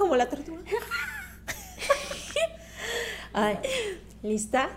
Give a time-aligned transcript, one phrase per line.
[0.00, 0.62] como la tortuga.
[3.34, 3.58] Ay,
[4.22, 4.70] ¿lista?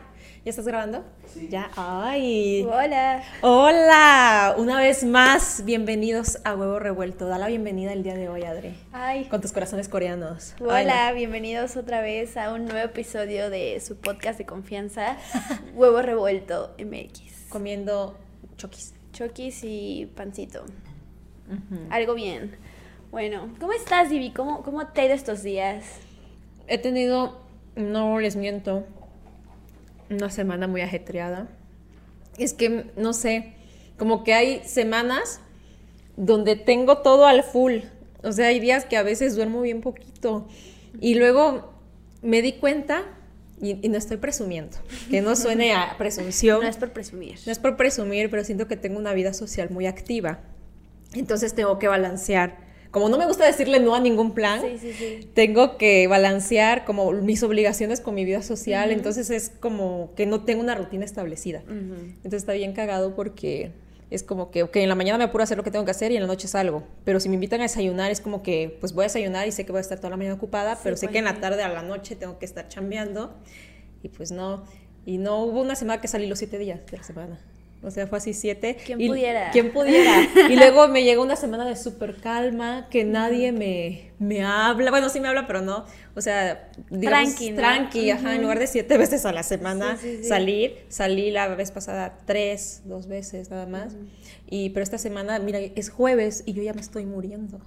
[0.44, 1.06] ¿Ya estás grabando?
[1.34, 1.48] Sí.
[1.50, 1.72] Ya.
[1.78, 2.68] Ay.
[2.70, 3.24] Hola.
[3.42, 4.56] Hola.
[4.58, 7.28] Una vez más, bienvenidos a Huevo Revuelto.
[7.28, 8.76] Da la bienvenida el día de hoy, Adri.
[8.92, 9.24] Ay.
[9.30, 10.56] Con tus corazones coreanos.
[10.60, 15.16] Hola, bienvenidos otra vez a un nuevo episodio de su podcast de confianza,
[15.74, 17.48] Huevo Revuelto MX.
[17.48, 18.20] Comiendo
[18.58, 18.94] choquis.
[19.14, 20.66] Choquis y pancito.
[21.90, 22.58] Algo bien.
[23.14, 24.32] Bueno, ¿cómo estás, Divi?
[24.32, 25.86] ¿Cómo, ¿Cómo te ha ido estos días?
[26.68, 27.40] He tenido,
[27.76, 28.88] no les miento,
[30.10, 31.48] una semana muy ajetreada.
[32.40, 33.54] Es que, no sé,
[34.00, 35.42] como que hay semanas
[36.18, 37.82] donde tengo todo al full.
[38.24, 40.48] O sea, hay días que a veces duermo bien poquito.
[41.00, 41.72] Y luego
[42.24, 43.04] me di cuenta,
[43.62, 44.78] y, no estoy presumiendo,
[45.12, 46.64] que no suene a presunción.
[46.64, 47.38] No es por presumir.
[47.46, 50.40] No es por presumir, pero siento que tengo una vida social muy activa.
[51.14, 52.63] Entonces tengo que balancear
[52.94, 54.62] como no me gusta decirle no a ningún plan,
[55.34, 60.44] tengo que balancear como mis obligaciones con mi vida social, entonces es como que no
[60.44, 61.64] tengo una rutina establecida.
[61.68, 63.72] Entonces está bien cagado porque
[64.12, 65.90] es como que, ok, en la mañana me apuro a hacer lo que tengo que
[65.90, 68.78] hacer y en la noche salgo, pero si me invitan a desayunar es como que,
[68.80, 70.96] pues voy a desayunar y sé que voy a estar toda la mañana ocupada, pero
[70.96, 73.34] sé que en la tarde a la noche tengo que estar chambeando
[74.04, 74.66] y pues no,
[75.04, 77.40] y no hubo una semana que salí los siete días de la semana.
[77.84, 78.78] O sea, fue así siete.
[78.86, 79.52] ¿Quién pudiera?
[79.52, 80.28] ¿Quién pudiera?
[80.50, 84.90] y luego me llegó una semana de súper calma, que nadie me, me habla.
[84.90, 85.86] Bueno, sí me habla, pero no.
[86.16, 88.36] O sea, digamos, tranqui, tranqui, ajá.
[88.36, 93.08] En lugar de siete veces a la semana salir, salí la vez pasada tres, dos
[93.08, 93.96] veces nada más.
[94.50, 97.60] Y pero esta semana, mira, es jueves y yo ya me estoy muriendo.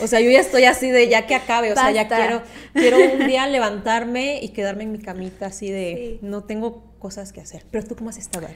[0.00, 2.42] O sea, yo ya estoy así de ya que acabe, o sea, ya quiero,
[2.74, 7.40] quiero un día levantarme y quedarme en mi camita así de no tengo cosas que
[7.40, 7.64] hacer.
[7.70, 8.48] Pero tú cómo has estado?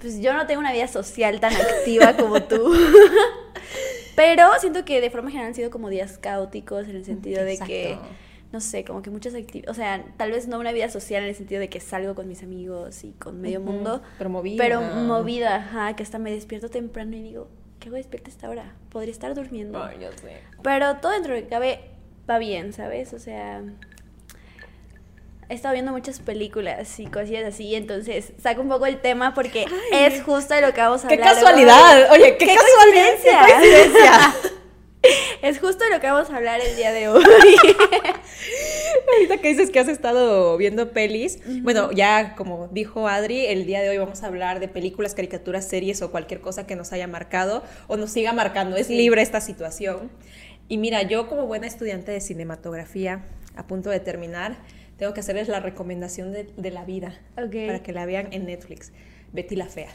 [0.00, 2.74] Pues yo no tengo una vida social tan activa como tú.
[4.16, 7.58] Pero siento que de forma general han sido como días caóticos en el sentido de
[7.58, 7.98] que,
[8.52, 11.30] no sé, como que muchas actividades, o sea, tal vez no una vida social en
[11.30, 14.02] el sentido de que salgo con mis amigos y con medio mundo.
[14.18, 14.62] Pero movida.
[14.62, 17.48] Pero movida, ajá, que hasta me despierto temprano y digo,
[17.78, 18.74] ¿qué hago despierta a esta hora?
[18.90, 19.90] Podría estar durmiendo.
[19.98, 20.38] Yo sé.
[20.62, 21.80] Pero todo dentro de que cabe
[22.28, 23.12] va bien, ¿sabes?
[23.14, 23.62] O sea,
[25.50, 29.66] he estado viendo muchas películas y cosillas así, entonces saco un poco el tema porque
[29.92, 31.18] es justo de lo que vamos a hablar.
[31.18, 32.12] ¡Qué casualidad!
[32.12, 34.34] Oye, qué, casualidad.
[35.42, 37.24] es justo de lo que vamos a hablar el día de hoy.
[39.12, 43.80] Ahorita que dices que has estado viendo pelis, bueno, ya como dijo Adri, el día
[43.80, 47.08] de hoy vamos a hablar de películas, caricaturas, series o cualquier cosa que nos haya
[47.08, 48.76] marcado o nos siga marcando.
[48.76, 50.12] Es libre esta situación.
[50.68, 53.24] Y mira, yo como buena estudiante de cinematografía,
[53.56, 54.58] a punto de terminar,
[55.00, 58.92] tengo que hacerles la recomendación de, de la vida para que la vean en Netflix.
[59.32, 59.88] Betty la Fea.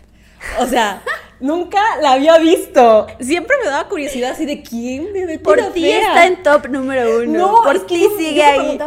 [0.60, 1.04] O sea,
[1.40, 3.08] nunca la había visto.
[3.20, 7.38] Siempre me daba curiosidad así de quién Betty Por ti está en top número uno.
[7.38, 8.80] No, por ti sigue ahí.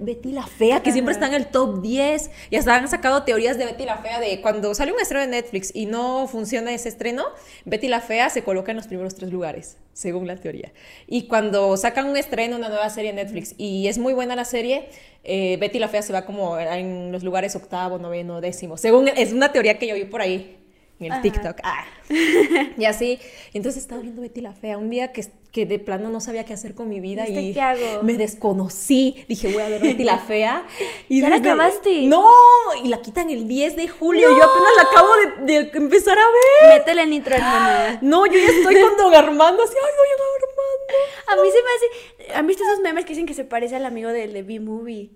[0.00, 0.82] Betty la Fea?
[0.82, 2.30] Que siempre está en el top 10.
[2.50, 5.28] Y hasta han sacado teorías de Betty la Fea de cuando sale un estreno de
[5.28, 7.24] Netflix y no funciona ese estreno,
[7.64, 10.72] Betty la Fea se coloca en los primeros tres lugares, según la teoría.
[11.06, 14.44] Y cuando sacan un estreno, una nueva serie en Netflix y es muy buena la
[14.44, 14.88] serie,
[15.24, 18.76] eh, Betty la Fea se va como en los lugares octavo, noveno, décimo.
[18.76, 20.61] Según es una teoría que yo vi por ahí
[21.06, 21.58] en el TikTok.
[21.62, 21.84] Ah.
[22.78, 23.18] y así.
[23.54, 26.52] Entonces estaba viendo Betty la Fea un día que, que de plano no sabía qué
[26.52, 28.02] hacer con mi vida y qué hago?
[28.02, 29.24] me desconocí.
[29.28, 30.64] Dije, voy a ver Betty la Fea.
[31.08, 32.06] Y ¿Ya la acabaste?
[32.06, 32.26] No,
[32.82, 34.28] y la quitan el 10 de julio.
[34.30, 35.08] Yo apenas la acabo
[35.44, 36.78] de, de, empezar a ver.
[36.78, 37.98] Métele nitro, hermana.
[38.02, 39.62] No, yo ya estoy con Don Armando.
[39.62, 40.52] Así, ay, Don Armando.
[41.26, 42.38] A mí se me hace.
[42.38, 45.10] ¿Han visto esos memes que dicen que se parece al amigo del de B-Movie?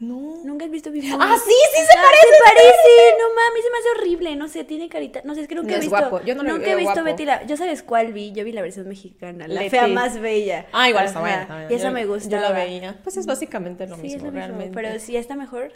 [0.00, 0.40] No.
[0.44, 2.26] ¿Nunca has visto Big Ah, sí, sí se parece.
[2.26, 3.18] Se parece.
[3.18, 4.36] No mames, se me hace horrible.
[4.36, 5.20] No sé, tiene carita.
[5.24, 5.90] No sé, es que nunca he visto.
[5.90, 6.22] Guapo.
[6.24, 7.44] Yo no lo Nunca he visto Betty la.
[7.44, 8.32] ¿Yo sabes cuál vi?
[8.32, 9.46] Yo vi la versión mexicana.
[9.46, 10.66] La fea más bella.
[10.72, 11.66] Ah, igual está buena.
[11.68, 12.30] Y esa me gusta.
[12.30, 12.98] Yo la veía.
[13.02, 14.72] Pues es básicamente lo mismo, es realmente.
[14.74, 15.70] Pero sí está mejor.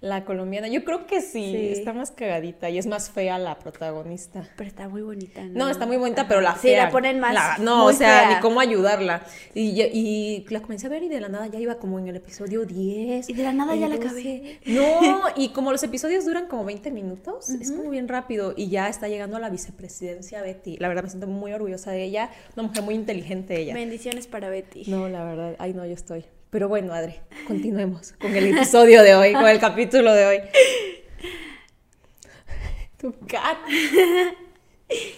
[0.00, 4.48] La colombiana, yo creo que sí, está más cagadita y es más fea la protagonista.
[4.56, 5.64] Pero está muy bonita, ¿no?
[5.64, 6.82] No, está muy bonita, pero la fea.
[6.82, 7.58] Sí, la ponen más.
[7.58, 9.22] no, o sea, ni cómo ayudarla.
[9.54, 12.14] Y, y, la comencé a ver y de la nada ya iba como en el
[12.14, 13.28] episodio 10.
[13.28, 14.60] Y de la nada ya la acabé.
[14.66, 18.88] No, y como los episodios duran como 20 minutos, es como bien rápido y ya
[18.88, 20.76] está llegando a la vicepresidencia Betty.
[20.76, 23.74] La verdad me siento muy orgullosa de ella, una mujer muy inteligente ella.
[23.74, 24.84] Bendiciones para Betty.
[24.88, 26.24] No, la verdad, ay no, yo estoy.
[26.50, 27.14] Pero bueno, Adri,
[27.46, 30.40] continuemos con el episodio de hoy, con el capítulo de hoy.
[32.96, 33.58] Tu cat.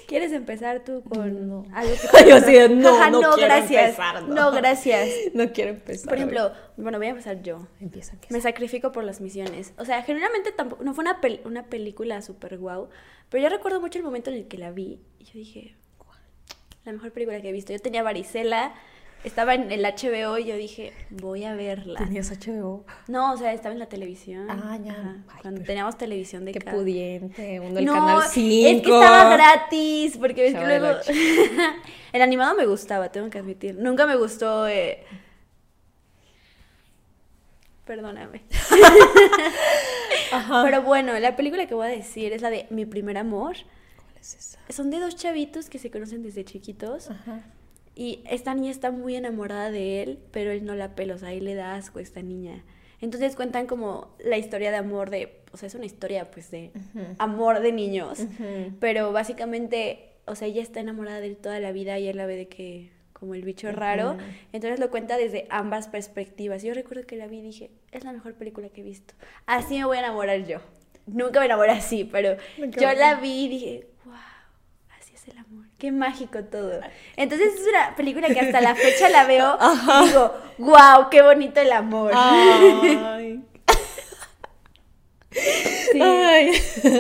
[0.08, 1.64] ¿Quieres empezar tú con no.
[1.72, 3.90] algo que Yo de, no, no, no, quiero gracias.
[3.90, 4.34] empezar, no.
[4.34, 4.52] no.
[4.52, 5.08] gracias.
[5.32, 6.08] No quiero empezar.
[6.08, 7.68] Por ejemplo, bueno, voy a empezar yo.
[7.80, 8.34] empieza, empieza.
[8.34, 9.72] Me sacrifico por las misiones.
[9.78, 12.88] O sea, generalmente tampoco, no fue una, pel una película súper guau,
[13.28, 15.76] pero yo recuerdo mucho el momento en el que la vi y yo dije,
[16.84, 17.72] la mejor película que he visto.
[17.72, 18.74] Yo tenía varicela,
[19.25, 21.99] estaba en el HBO y yo dije, voy a verla.
[21.99, 22.84] ¿Tenías HBO?
[23.08, 24.46] No, o sea, estaba en la televisión.
[24.50, 25.22] Ah, ya.
[25.43, 28.69] cuando teníamos televisión de Qué pudiente, uno del no, canal 5.
[28.69, 30.88] es que estaba gratis, porque ves que luego...
[32.12, 33.75] el animado me gustaba, tengo que admitir.
[33.76, 34.67] Nunca me gustó...
[34.67, 35.05] eh,
[37.84, 38.43] Perdóname.
[40.32, 40.62] Ajá.
[40.64, 43.56] Pero bueno, la película que voy a decir es la de Mi primer amor.
[43.96, 44.58] ¿Cuál es esa?
[44.73, 47.11] Son de dos chavitos que se conocen desde chiquitos.
[47.11, 47.43] Ajá.
[47.94, 51.28] Y esta niña está muy enamorada de él, pero él no la pela, o sea,
[51.28, 52.64] ahí le da asco a esta niña.
[53.00, 56.70] Entonces cuentan como la historia de amor de, o sea, es una historia pues de
[57.19, 58.26] amor de niños,
[58.78, 62.26] pero básicamente, o sea, ella está enamorada de él toda la vida y él la
[62.26, 64.16] ve de que como el bicho raro,
[64.52, 66.62] entonces lo cuenta desde ambas perspectivas.
[66.62, 69.14] Yo recuerdo que la vi y dije, es la mejor película que he visto.
[69.44, 70.58] Así me voy a enamorar yo.
[71.06, 73.87] Nunca me enamoré así, pero yo la vi y dije,
[75.20, 75.67] es el amor.
[75.78, 76.81] Qué mágico todo.
[77.17, 79.58] Entonces es una película que hasta la fecha la veo
[80.05, 82.12] y digo, wow, qué bonito el amor.
[82.14, 83.44] Ay.
[85.93, 86.00] Sí.
[86.00, 86.49] Ay.
[86.50, 86.93] es que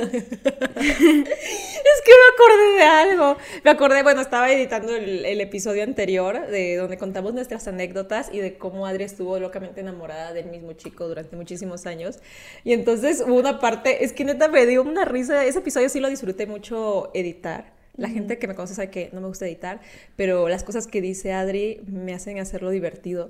[2.12, 3.36] me acordé de algo.
[3.64, 8.38] Me acordé, bueno, estaba editando el, el episodio anterior de donde contamos nuestras anécdotas y
[8.38, 12.20] de cómo Adri estuvo locamente enamorada del mismo chico durante muchísimos años.
[12.62, 15.44] Y entonces hubo una parte, es que neta me dio una risa.
[15.44, 17.79] Ese episodio sí lo disfruté mucho editar.
[17.96, 19.80] La gente que me conoce sabe que no me gusta editar,
[20.16, 23.28] pero las cosas que dice Adri me hacen hacerlo divertido.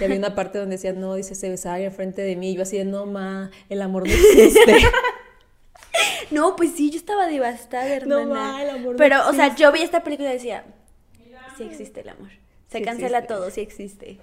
[0.00, 2.50] Y había una parte donde decía, no, dice, se besaba ahí enfrente de mí.
[2.50, 4.76] Y yo así de, no, ma, el amor no existe.
[6.30, 8.24] No, pues sí, yo estaba devastada, hermana.
[8.24, 9.62] No, ma, el amor no Pero, o sea, existe.
[9.64, 10.64] yo vi esta película y decía,
[11.56, 12.28] sí existe el amor.
[12.68, 13.34] Se Sí cancela existe.
[13.34, 14.18] todo, sí existe.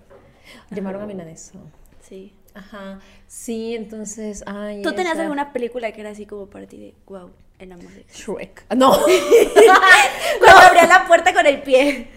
[0.71, 1.59] Llamaron a Milaneso.
[2.01, 2.33] Sí.
[2.53, 2.99] Ajá.
[3.27, 4.81] Sí, entonces, ay.
[4.81, 7.85] ¿Tú tenías esa- alguna película que era así como para ti de, wow, el amor
[7.97, 8.31] existe?
[8.31, 8.65] Shrek.
[8.75, 8.97] No.
[10.39, 12.07] Cuando abría la puerta con el pie.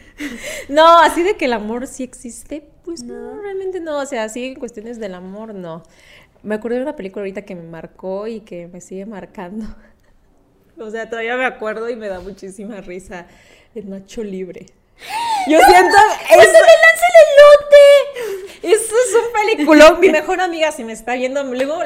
[0.69, 3.41] no, así de que el amor sí existe, pues no, No.
[3.43, 3.99] realmente no.
[3.99, 5.83] O sea, sí en cuestiones del amor, no.
[6.43, 9.67] Me acuerdo de una película ahorita que me marcó y que me sigue marcando.
[10.79, 13.27] O sea, todavía me acuerdo y me da muchísima risa.
[13.75, 14.67] El Nacho Libre.
[15.47, 15.97] Yo siento.
[16.29, 17.60] ¡Cuando eso- le lanza el!
[18.63, 20.01] Eso es un peliculón.
[20.01, 21.79] Mi mejor amiga, si me está viendo, luego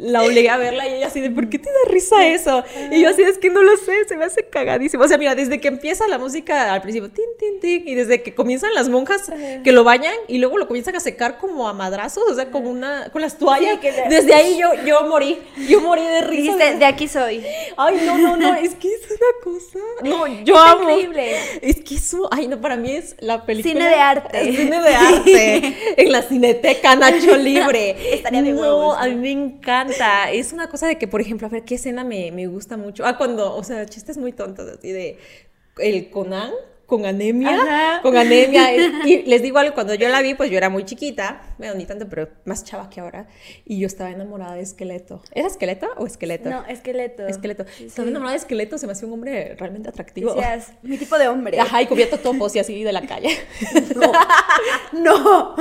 [0.00, 2.64] la obligué a verla y ella así de, ¿por qué te da risa eso?
[2.90, 5.04] Y yo así, es que no lo sé, se me hace cagadísimo.
[5.04, 8.22] O sea, mira, desde que empieza la música al principio, tin, tin, tin, y desde
[8.22, 9.30] que comienzan las monjas
[9.62, 12.68] que lo bañan y luego lo comienzan a secar como a madrazos, o sea, como
[12.70, 13.74] una, con las toallas.
[13.74, 15.38] Sí, que le- Desde ahí yo, yo morí,
[15.68, 16.56] yo morí de risa.
[16.56, 17.44] Dijiste, de aquí soy.
[17.76, 19.78] Ay, no, no, no, es que es una cosa.
[20.02, 20.90] No, yo amo.
[20.90, 21.36] increíble.
[21.62, 23.72] Es que eso, ay, no, para mí es la película.
[23.72, 24.56] Cine de arte.
[24.56, 25.51] Cine de arte.
[25.96, 27.96] en la cineteca Nacho Libre.
[28.14, 30.30] Estaría de no, a mí me encanta.
[30.30, 33.04] Es una cosa de que, por ejemplo, a ver, ¿qué escena me, me gusta mucho?
[33.04, 35.18] Ah, cuando, o sea, chistes muy tontos, así de
[35.78, 36.52] el Conan
[36.86, 38.02] con anemia, Ajá.
[38.02, 38.70] con anemia.
[39.06, 41.86] Y les digo algo, cuando yo la vi, pues yo era muy chiquita, bueno, ni
[41.86, 43.26] tanto, pero más chava que ahora,
[43.64, 45.22] y yo estaba enamorada de Esqueleto.
[45.32, 46.50] ¿Era Esqueleto o Esqueleto?
[46.50, 47.26] No, esqueleto.
[47.26, 47.64] Esqueleto.
[47.76, 50.34] Sí, Estaba enamorada de Esqueleto, se me hacía un hombre realmente atractivo.
[50.34, 51.58] Decías, mi tipo de hombre.
[51.58, 53.30] Ajá, y cubierto topos y así de la calle.
[54.92, 55.54] No.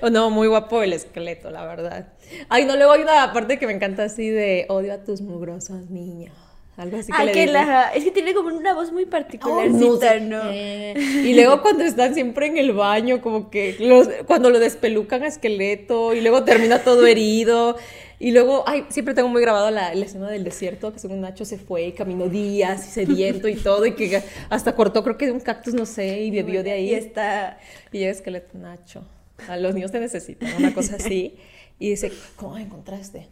[0.00, 2.12] O no, muy guapo el esqueleto, la verdad.
[2.48, 5.90] Ay, no, luego hay una parte que me encanta así de odio a tus mugrosos
[5.90, 6.34] niños.
[6.78, 7.52] Algo así que le que dice.
[7.52, 7.90] la...
[7.94, 10.40] Es que tiene como una voz muy Oh, particularcita, sé ¿no?
[10.42, 10.94] qué.
[11.24, 15.26] Y luego cuando están siempre en el baño, como que los- cuando lo despelucan a
[15.26, 17.76] esqueleto y luego termina todo herido.
[18.20, 21.44] Y luego, ay, siempre tengo muy grabado la, la escena del desierto, que según Nacho
[21.44, 25.26] se fue y caminó días y sediento y todo, y que hasta cortó creo que
[25.26, 26.90] de un cactus, no sé, y bebió de ahí.
[26.90, 27.58] Y está...
[27.92, 29.04] Y llega esqueleto Nacho.
[29.48, 31.36] A los niños te necesitan, una cosa así.
[31.78, 33.28] Y dice, ¿cómo encontraste?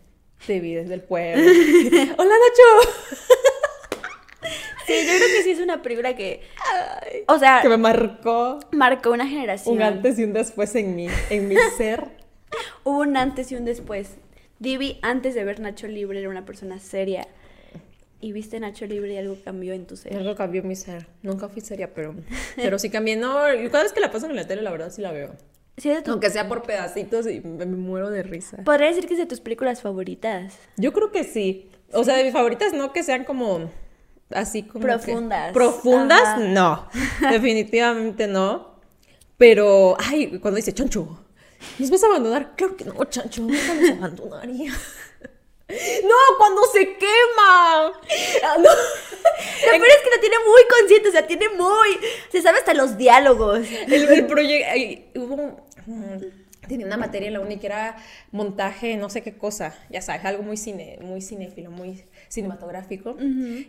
[0.46, 1.42] Te vi desde el pueblo.
[2.18, 2.90] ¡Hola, Nacho!
[4.86, 6.42] Sí, yo creo que sí es una película que...
[7.26, 9.74] O sea, Que me marcó marcó una generación.
[9.74, 12.04] un antes y un después en mí, en mi ser.
[12.84, 14.10] Hubo un antes y un después.
[14.60, 17.26] Divi, antes de ver Nacho Libre, era una persona seria.
[18.20, 20.16] Y viste Nacho Libre y algo cambió en tu ser.
[20.16, 21.08] Algo cambió mi ser.
[21.22, 22.14] Nunca fui seria, pero,
[22.54, 23.16] pero sí cambié.
[23.16, 23.34] No,
[23.72, 25.34] cada vez que la pasan en la tele, la verdad sí la veo.
[25.80, 28.58] Tu- Aunque sea por pedacitos y me, muero de risa.
[28.64, 30.54] Podría decir que es de tus películas favoritas.
[30.76, 31.70] Yo creo que sí.
[31.92, 33.70] O sea, de mis favoritas no que sean como
[34.30, 35.52] así como que- Profundas.
[35.52, 36.38] profundas, Ajá.
[36.38, 36.88] no.
[37.30, 38.74] Definitivamente no.
[39.36, 41.22] Pero, ay, cuando dice Chancho,
[41.78, 42.56] ¿nos vas a abandonar?
[42.56, 44.72] Claro que no, Chancho, nunca nos abandonaría.
[45.68, 47.86] No, cuando se quema.
[48.44, 48.70] Ah, No.
[48.70, 51.88] Lo peor es que lo tiene muy consciente, o sea, tiene muy...
[52.30, 53.66] Se sabe hasta los diálogos.
[53.88, 55.65] El, el proyecto, hubo,
[56.68, 57.96] tenía una materia en la uni que era
[58.32, 63.16] montaje, no sé qué cosa, ya sabes, algo muy cine, muy cinéfilo, muy cinematográfico.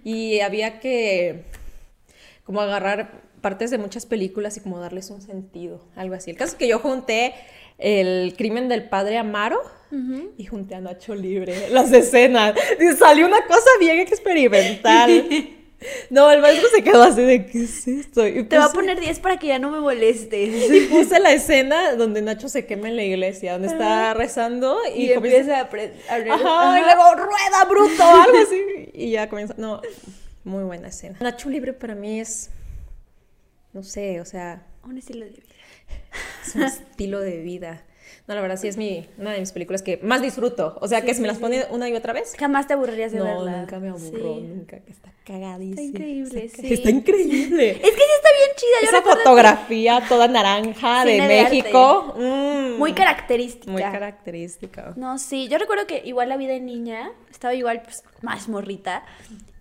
[0.03, 1.43] Y había que
[2.43, 6.31] como agarrar partes de muchas películas y como darles un sentido, algo así.
[6.31, 7.33] El caso es que yo junté
[7.77, 9.61] el crimen del padre Amaro
[10.37, 12.55] y junté a Nacho Libre, las escenas.
[12.79, 15.27] Y salió una cosa bien experimental.
[16.09, 18.23] No, el maestro se quedó así de, ¿qué es esto?
[18.23, 20.71] Te va a poner 10 para que ya no me molestes.
[20.71, 25.11] Y puse la escena donde Nacho se quema en la iglesia, donde está rezando y,
[25.11, 25.91] empieza a, abrir.
[26.31, 28.89] Ajá, y luego, rueda, bruto, algo así.
[28.93, 29.81] Y ya comienza, no,
[30.43, 31.17] muy buena escena.
[31.21, 32.49] Nacho Libre para mí es,
[33.73, 34.65] no sé, o sea...
[34.83, 35.43] Un estilo de vida.
[36.45, 37.83] Es un estilo de vida.
[38.27, 40.77] No, la verdad sí es mi, una de mis películas que más disfruto.
[40.81, 42.35] O sea, que si me las pone una y otra vez.
[42.37, 43.51] Jamás te aburrirías de no, verla.
[43.51, 44.79] No, nunca me aburro, nunca.
[44.79, 45.81] Que está cagadísima.
[45.81, 46.73] Está increíble, sí.
[46.73, 47.69] Está increíble.
[47.71, 48.89] Es que sí está bien chida.
[48.89, 52.15] Esa fotografía toda naranja de México.
[52.17, 52.77] Mm.
[52.77, 53.71] muy característica.
[53.71, 54.93] Muy característica.
[54.97, 55.47] No, sí.
[55.47, 59.05] Yo recuerdo que igual la vida de niña estaba igual, pues, más morrita.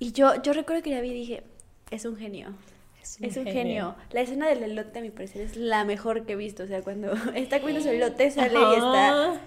[0.00, 1.42] Y yo, yo recuerdo que la vi y dije,
[1.92, 2.52] es un genio.
[3.20, 3.94] Es un, genio.
[4.10, 6.64] La escena del elote, a mi parecer, es la mejor que he visto.
[6.64, 9.40] O sea, cuando está comiendo su elote, sale y está.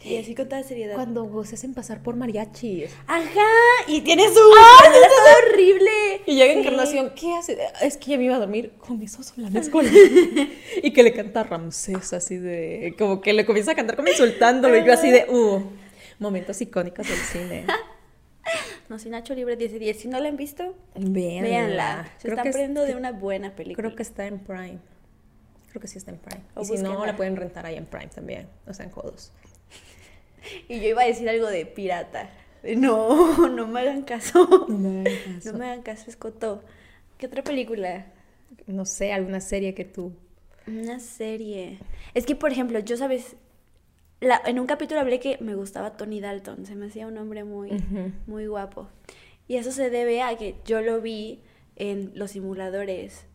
[0.00, 0.94] Y así con toda seriedad.
[0.94, 2.90] Cuando se hacen pasar por mariachis.
[3.08, 3.48] Ajá,
[3.88, 4.38] y tiene su.
[4.56, 6.22] ¡Ah, es horrible!
[6.24, 7.58] Y llega Encarnación, ¿qué hace?
[7.82, 9.84] Es que ya me iba a dormir con esos solanes con
[10.82, 12.94] Y que le canta Ramsés, así de.
[12.96, 14.76] Como que le comienza a cantar como insultándolo.
[14.76, 15.26] Y yo así de.
[15.28, 15.62] Uh,
[16.20, 17.66] momentos icónicos del cine.
[18.88, 20.00] No, si Nacho Libre 10 de 10.
[20.00, 21.48] Si no la han visto, véanla.
[21.48, 22.12] véanla.
[22.18, 23.88] Se está están de una buena película.
[23.88, 24.78] Creo que está en Prime.
[25.68, 26.42] Creo que sí está en Prime.
[26.60, 28.48] y si no, la pueden rentar ahí en Prime también.
[28.66, 29.32] No sean codos.
[30.68, 32.30] Y yo iba a decir algo de pirata.
[32.76, 34.66] No, no me hagan caso.
[34.68, 35.52] No me hagan caso.
[35.52, 36.62] No me hagan caso, Escoto.
[37.16, 38.06] ¿Qué otra película?
[38.66, 40.12] No sé, alguna serie que tú.
[40.66, 41.78] Una serie.
[42.14, 43.36] Es que, por ejemplo, yo sabes,
[44.20, 47.44] la, en un capítulo hablé que me gustaba Tony Dalton, se me hacía un hombre
[47.44, 47.70] muy,
[48.26, 48.88] muy guapo.
[49.46, 51.40] Y eso se debe a que yo lo vi
[51.76, 53.26] en Los Simuladores.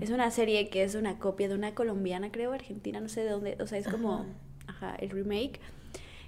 [0.00, 3.30] Es una serie que es una copia de una colombiana, creo, argentina, no sé de
[3.30, 4.26] dónde, o sea, es como,
[4.66, 5.60] ajá, el remake.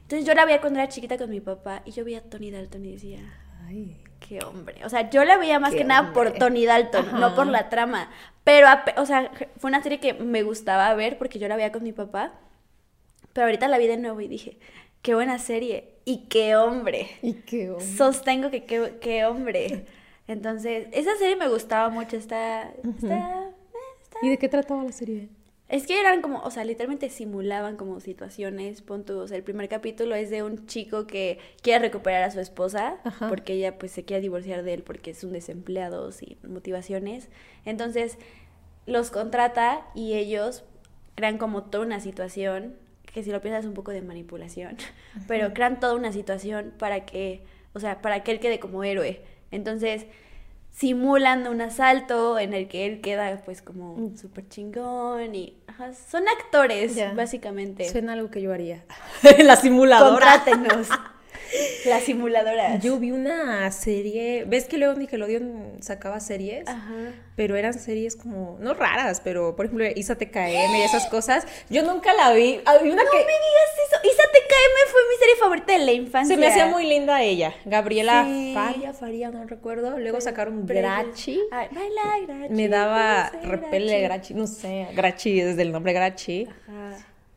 [0.02, 2.52] Entonces yo la veía cuando era chiquita con mi papá y yo veía a Tony
[2.52, 3.19] Dalton y decía,
[3.66, 4.85] ay, qué hombre.
[4.85, 8.11] O sea, yo la veía más que nada por Tony Dalton, no por la trama.
[8.45, 11.83] Pero, o sea, fue una serie que me gustaba ver porque yo la veía con
[11.83, 12.33] mi papá.
[13.33, 14.59] Pero ahorita la vi de nuevo y dije,
[15.03, 15.95] qué buena serie.
[16.05, 17.09] Y qué hombre.
[17.23, 17.87] Y qué hombre.
[17.87, 19.87] Sostengo que qué, hombre.
[20.27, 22.17] Entonces, esa serie me gustaba mucho.
[22.17, 23.53] Está, eh, está,
[24.23, 25.29] ¿Y de qué trataba la serie?
[25.69, 29.31] Es que eran como, o sea, literalmente simulaban como situaciones, puntos.
[29.31, 32.99] el primer capítulo es de un chico que quiere recuperar a su esposa
[33.31, 37.31] porque ella pues se quiere divorciar de él porque es un desempleado sin motivaciones.
[37.65, 38.19] Entonces,
[38.85, 40.62] los contrata y ellos
[41.15, 42.77] crean como toda una situación
[43.12, 44.76] que si lo piensas es un poco de manipulación,
[45.28, 49.21] pero crean toda una situación para que, o sea, para que él quede como héroe.
[49.50, 50.07] Entonces,
[50.71, 54.16] simulan un asalto en el que él queda pues como mm.
[54.16, 55.59] súper chingón y
[56.09, 57.88] son actores básicamente.
[57.90, 58.85] Suena algo que yo haría.
[59.45, 60.42] La simuladora.
[60.42, 60.88] Contrátenos.
[61.87, 62.78] La simuladora.
[62.78, 66.64] Yo vi una serie, ves que luego Nickelodeon sacaba series,
[67.37, 71.47] pero eran series como, no raras, pero por ejemplo Isa TKM y esas cosas.
[71.71, 72.61] Yo nunca la vi.
[72.64, 74.00] no me digas eso.
[74.04, 76.35] Isa TKM fue mi serie favorita de la infancia.
[76.37, 77.54] Se me hacía muy linda ella.
[77.64, 79.99] Gabriela Faria, Faria, no recuerdo.
[79.99, 81.40] Luego sacaron Grachi.
[82.50, 86.49] Me daba repele Grachi, no sé, Grachi desde el nombre Grachi.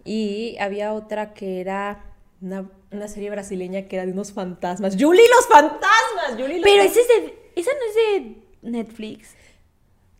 [0.03, 2.00] Y había otra que era
[2.42, 4.96] una, serie brasileña que era de unos fantasmas.
[5.00, 6.32] ¡Julie los fantasmas!
[6.38, 9.36] Julie Pero ese es de, esa no es de Netflix.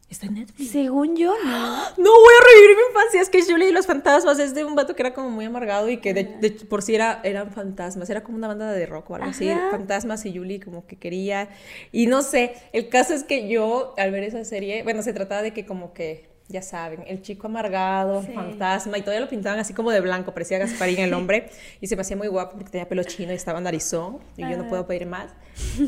[0.07, 0.72] ¿Está en Netflix?
[0.72, 1.75] Según yo, no.
[1.98, 3.22] No voy a revivir mi infancia.
[3.22, 5.89] Es que Julie y los fantasmas es de un vato que era como muy amargado
[5.89, 8.10] y que de, por sí era, eran fantasmas.
[8.10, 9.50] Era como una banda de rock o algo así.
[9.72, 11.50] Fantasmas y Julie como que quería.
[11.91, 15.41] Y no sé, el caso es que yo al ver esa serie, bueno, se trataba
[15.41, 19.73] de que como que ya saben, el chico amargado, fantasma, y todavía lo pintaban así
[19.73, 21.49] como de blanco, parecía Gasparín el hombre,
[21.81, 24.57] y se me hacía muy guapo porque tenía pelo chino y estaba narizón, y yo
[24.57, 25.31] no puedo pedir más.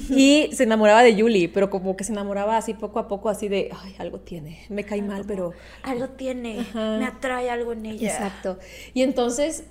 [0.09, 3.47] Y se enamoraba de Julie, pero como que se enamoraba así poco a poco, así
[3.47, 5.53] de, ay, algo tiene, me cae mal, pero...
[5.83, 8.11] Algo tiene, me atrae algo en ella.
[8.11, 8.57] Exacto.
[8.93, 9.65] Y entonces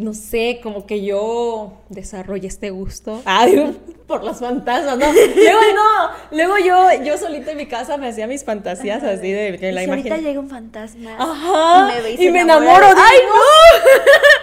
[0.00, 3.22] no sé, como que yo desarrollé este gusto
[4.06, 5.06] por las fantasmas, ¿no?
[5.36, 9.58] Luego no, luego yo, yo solita en mi casa me hacía mis fantasías así de,
[9.72, 9.90] la imagen.
[9.90, 12.86] ahorita llega un fantasma Ajá, y me, y me enamoro.
[12.86, 13.34] ¡Ay, no!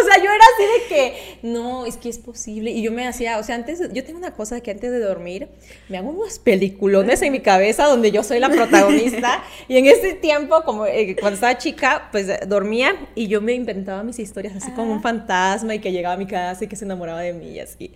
[0.00, 2.70] O sea, yo era así de que, no, es que es posible.
[2.70, 5.48] Y yo me hacía, o sea, antes, yo tengo una cosa que antes de dormir,
[5.88, 9.42] me hago unos peliculones en mi cabeza donde yo soy la protagonista.
[9.68, 14.02] y en ese tiempo, como eh, cuando estaba chica, pues dormía y yo me inventaba
[14.02, 16.84] mis historias así como un fantasma y que llegaba a mi casa y que se
[16.84, 17.92] enamoraba de mí y así.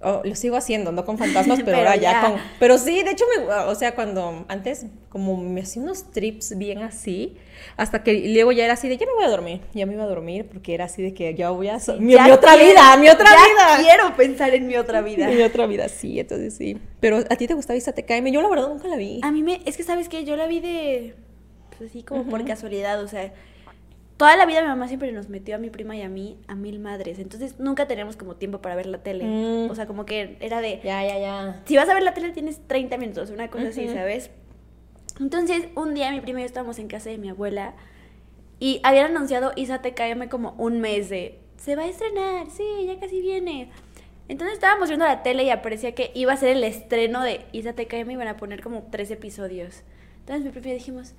[0.00, 2.20] Oh, lo sigo haciendo, no con fantasmas, pero, ahora ya.
[2.20, 2.34] con...
[2.60, 6.82] Pero sí, de hecho, me, o sea, cuando antes como me hacía unos trips bien
[6.82, 7.36] así,
[7.76, 10.04] hasta que luego ya era así de, ya me voy a dormir, ya me iba
[10.04, 11.78] a dormir, porque era así de que ya voy a...
[11.98, 13.82] mi, otra vida, mi otra vida.
[13.82, 15.26] quiero pensar en mi otra vida.
[15.30, 16.78] mi otra vida, sí, entonces sí.
[17.00, 19.18] Pero a ti te gustaba Isa TKM, yo la verdad nunca la vi.
[19.24, 21.16] A mí me, es que sabes que yo la vi de,
[21.76, 23.32] pues así como por casualidad, o sea
[24.18, 26.54] toda la vida mi mamá siempre nos metió a mi prima y a mí a
[26.56, 27.18] mil madres.
[27.20, 29.24] Entonces nunca teníamos como tiempo para ver la tele.
[29.24, 29.70] Mm.
[29.70, 30.80] O sea, como que era de.
[30.84, 31.62] Ya, ya, ya.
[31.64, 34.30] Si vas a ver la tele tienes 30 minutos, una cosa así, ¿sabes?
[35.20, 37.74] Entonces, un día mi prima y yo estábamos en casa de mi abuela
[38.60, 41.38] y habían anunciado Isa TKM como un mes de.
[41.56, 43.70] Se va a estrenar, sí, ya casi viene.
[44.28, 47.72] Entonces estábamos viendo la tele y aparecía que iba a ser el estreno de Isa
[47.72, 49.82] TKM y iban a poner como tres episodios.
[50.20, 51.14] Entonces mi prima y yo dijimos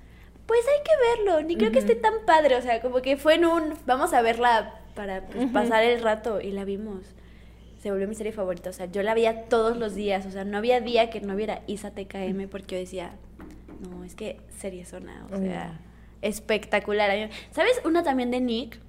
[0.50, 3.36] pues hay que verlo, ni creo que esté tan padre, o sea, como que fue
[3.36, 7.04] en un, vamos a verla para pues, pasar el rato y la vimos.
[7.78, 10.46] Se volvió mi serie favorita, o sea, yo la veía todos los días, o sea,
[10.46, 13.12] no había día que no viera Isa TKM porque yo decía,
[13.88, 15.80] no, es que serie zona, o sea,
[16.24, 17.30] espectacular.
[17.52, 17.80] ¿Sabes?
[17.86, 18.80] Una también de Nick,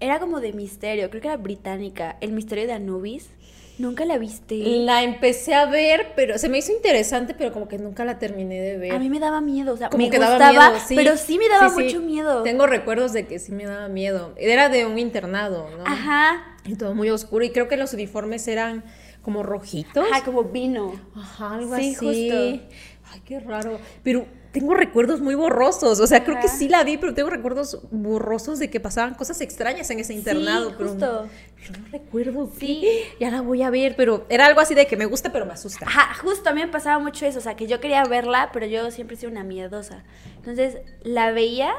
[0.00, 3.30] era como de misterio, creo que era británica, El misterio de Anubis.
[3.78, 4.56] ¿Nunca la viste?
[4.56, 8.60] La empecé a ver, pero se me hizo interesante, pero como que nunca la terminé
[8.60, 8.92] de ver.
[8.92, 12.42] A mí me daba miedo, o sea, me gustaba, pero sí me daba mucho miedo.
[12.42, 14.34] Tengo recuerdos de que sí me daba miedo.
[14.36, 15.84] Era de un internado, ¿no?
[15.86, 16.56] Ajá.
[16.64, 18.84] Y todo muy oscuro, y creo que los uniformes eran
[19.22, 20.06] como rojitos.
[20.10, 20.94] Ajá, como vino.
[21.16, 21.94] Ajá, algo así.
[21.94, 22.34] justo.
[23.10, 23.78] Ay, qué raro.
[24.02, 25.98] Pero tengo recuerdos muy borrosos.
[25.98, 29.40] O sea, creo que sí la vi, pero tengo recuerdos borrosos de que pasaban cosas
[29.40, 30.68] extrañas en ese internado.
[30.68, 31.28] Sí, pero justo.
[31.64, 32.50] yo no recuerdo.
[32.58, 32.86] Sí.
[33.18, 35.52] Ya la voy a ver, pero era algo así de que me gusta, pero me
[35.54, 35.86] asusta.
[35.86, 37.38] Ajá, justo a mí me pasaba mucho eso.
[37.38, 40.04] O sea, que yo quería verla, pero yo siempre he sido una miedosa.
[40.36, 41.72] Entonces, la veía,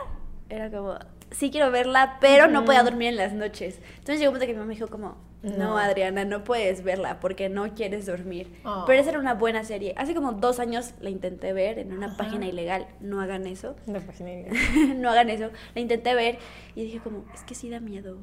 [0.49, 0.97] era como,
[1.33, 3.79] sí quiero verla, pero no podía dormir en las noches.
[3.99, 5.77] Entonces llegó un momento que mi mamá me dijo como, no.
[5.77, 8.49] Adriana, no puedes verla porque no quieres dormir.
[8.63, 8.85] Oh.
[8.87, 9.93] Pero esa era una buena serie.
[9.97, 12.87] Hace como dos años la intenté ver en una página ilegal.
[13.01, 13.75] No hagan eso.
[13.85, 14.55] Una página ilegal.
[15.01, 15.49] no hagan eso.
[15.75, 16.39] La intenté ver
[16.75, 18.19] y dije como, es que sí da miedo.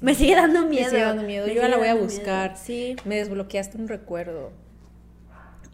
[0.00, 0.84] Me sigue dando miedo.
[0.84, 1.48] Me sigue dando miedo.
[1.48, 2.56] Yo la voy a buscar.
[2.56, 2.94] Sí.
[3.04, 4.52] Me desbloqueaste un recuerdo.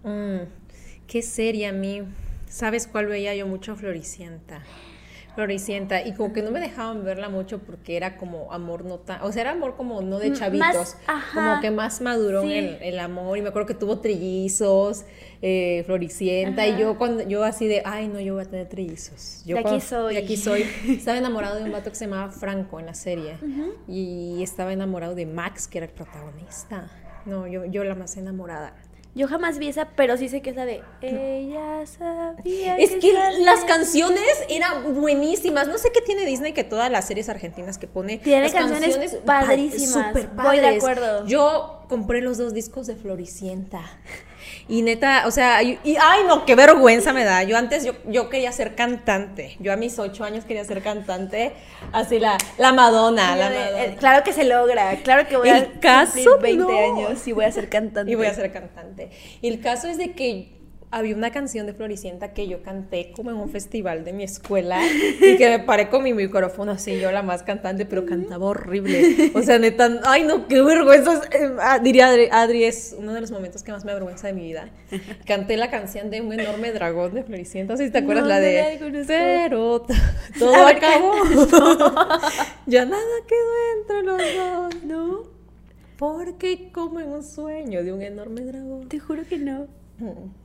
[0.02, 0.48] Mm,
[1.06, 2.04] qué serie a mí.
[2.46, 3.76] ¿Sabes cuál veía yo mucho?
[3.76, 4.62] Floricienta.
[5.34, 9.22] Floricienta y como que no me dejaban verla mucho porque era como amor no tan,
[9.22, 10.96] o sea, era amor como no de chavitos,
[11.34, 15.04] como que más maduró el, amor y me acuerdo que tuvo trillizos,
[15.42, 19.42] eh, Floricienta y yo cuando yo así de, ay no, yo voy a tener trillizos.
[19.46, 20.14] Yo de aquí soy.
[20.14, 20.66] De aquí soy.
[20.88, 23.36] Estaba enamorado de un vato que se llamaba Franco en la serie
[23.88, 26.90] y estaba enamorado de Max que era el protagonista.
[27.24, 28.74] No, yo, yo la más enamorada.
[29.14, 32.76] Yo jamás vi esa, pero sí sé que esa de Ella sabía.
[32.76, 35.66] Es que, las canciones eran buenísimas.
[35.66, 38.18] No sé qué tiene Disney que todas las series argentinas que pone.
[38.18, 40.08] Tiene canciones, padrísimas.
[40.08, 41.26] Super Voy de acuerdo.
[41.26, 43.82] Yo compré los dos discos de Floricienta.
[44.70, 47.42] Y neta, o sea, y, ay no, qué vergüenza me da.
[47.42, 49.56] Yo antes, yo, yo quería ser cantante.
[49.58, 51.54] Yo a mis ocho años quería ser cantante.
[51.90, 53.96] Así la, la Madonna, la Madonna.
[53.96, 57.52] claro que se logra, claro que voy a caso, cumplir 20 años y voy a
[57.52, 58.12] ser cantante.
[58.12, 59.10] Y voy a ser cantante.
[59.42, 60.59] Y el caso es de que
[60.92, 64.80] había una canción de Floricienta que yo canté como en un festival de mi escuela
[64.84, 69.30] y que me paré con mi micrófono así, yo la más cantante, pero cantaba horrible.
[69.34, 71.22] O sea, neta, ay no, qué vergüenza.
[71.32, 74.42] Eh, ah, diría Adri, es uno de los momentos que más me avergüenza de mi
[74.42, 74.70] vida.
[75.26, 79.04] Canté la canción de un enorme dragón de Floricienta, si te acuerdas la de...
[79.06, 79.82] Pero
[80.38, 81.12] todo acabó.
[82.66, 85.22] ya nada quedó entre los dos, ¿no?
[85.96, 88.88] Porque como en un sueño de un enorme dragón.
[88.88, 89.68] Te juro que no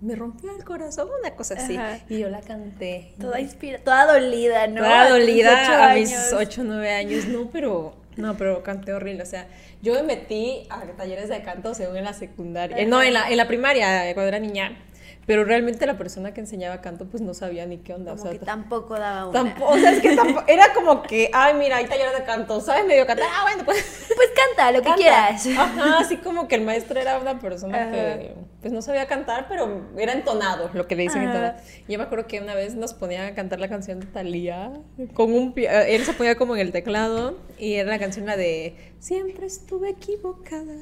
[0.01, 1.77] me rompió el corazón, una cosa así.
[2.09, 3.13] Y yo la canté.
[3.19, 4.81] Toda inspira, toda dolida, ¿no?
[4.81, 9.25] Toda dolida a mis 8 o 9 años, no, pero no, pero canté horrible, o
[9.25, 9.47] sea,
[9.81, 13.29] yo me metí a talleres de canto según en la secundaria, eh, no, en la,
[13.29, 14.77] en la primaria, cuando era niña,
[15.25, 18.13] pero realmente la persona que enseñaba canto pues no sabía ni qué onda.
[18.13, 19.55] o sea, que tampoco daba una.
[19.59, 22.85] o sea, es que tampoco, era como que, ay, mira, hay talleres de canto, ¿sabes?
[22.85, 24.05] Medio cantar, ah, bueno, pues...
[24.15, 25.47] Pues canta, lo que quieras.
[25.47, 29.91] Ajá, así como que el maestro era una persona que pues no sabía cantar, pero
[29.95, 31.53] era entonado, lo que le dicen entonado.
[31.87, 34.71] Yo me acuerdo que una vez nos ponía a cantar la canción de Thalía,
[35.13, 35.53] con un...
[35.55, 39.89] Él se ponía como en el teclado y era la canción la de Siempre estuve
[39.89, 40.77] equivocada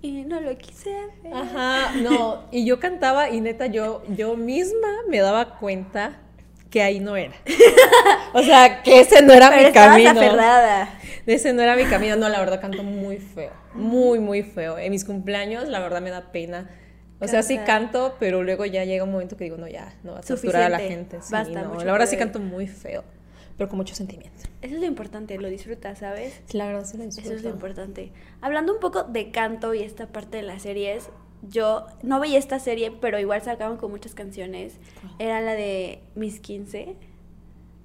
[0.00, 1.34] y no lo quise hacer.
[1.34, 6.20] Ajá, no, y yo cantaba y neta yo, yo misma me daba cuenta
[6.70, 7.34] que ahí no era.
[8.34, 10.10] O sea, que ese no era mi camino.
[10.10, 10.90] aferrada.
[11.24, 12.16] Ese no era mi camino.
[12.16, 13.52] No, la verdad canto muy feo.
[13.72, 14.78] Muy, muy feo.
[14.78, 16.68] En mis cumpleaños, la verdad me da pena.
[17.20, 20.12] O sea, sí canto, pero luego ya llega un momento que digo, no, ya, no
[20.12, 21.18] va a torturar a la gente.
[21.30, 23.02] Basta, no, la verdad sí canto muy feo
[23.58, 24.38] pero con mucho sentimiento.
[24.62, 26.40] Eso es lo importante, lo disfrutas, ¿sabes?
[26.52, 27.28] La verdad, sí lo disfruto.
[27.28, 28.12] Eso es lo importante.
[28.40, 31.10] Hablando un poco de canto y esta parte de las series,
[31.42, 34.78] yo no veía esta serie, pero igual sacaban con muchas canciones.
[35.18, 36.96] Era la de Miss 15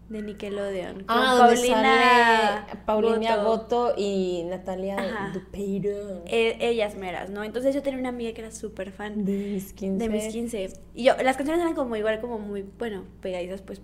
[0.09, 1.05] de Nickelodeon.
[1.07, 3.93] Ah, Paulina, Paulina Goto.
[3.97, 6.23] y Natalia Dupeiro.
[6.25, 7.43] E, ellas meras, ¿no?
[7.43, 9.25] Entonces yo tenía una amiga que era súper fan.
[9.25, 9.97] De mis 15.
[9.97, 10.73] De mis 15.
[10.93, 13.81] Y yo, las canciones eran como igual, como muy, bueno, pegadizas, pues.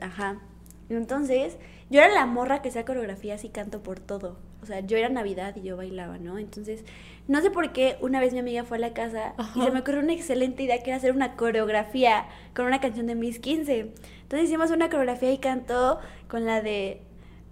[0.00, 0.40] Ajá.
[0.88, 1.56] Entonces,
[1.90, 4.36] yo era la morra que hacía coreografías y canto por todo.
[4.62, 6.38] O sea, yo era Navidad y yo bailaba, ¿no?
[6.38, 6.84] Entonces,
[7.28, 9.80] no sé por qué una vez mi amiga fue a la casa y se me
[9.80, 13.92] ocurrió una excelente idea que era hacer una coreografía con una canción de Miss 15.
[14.22, 17.02] Entonces hicimos una coreografía y cantó con la de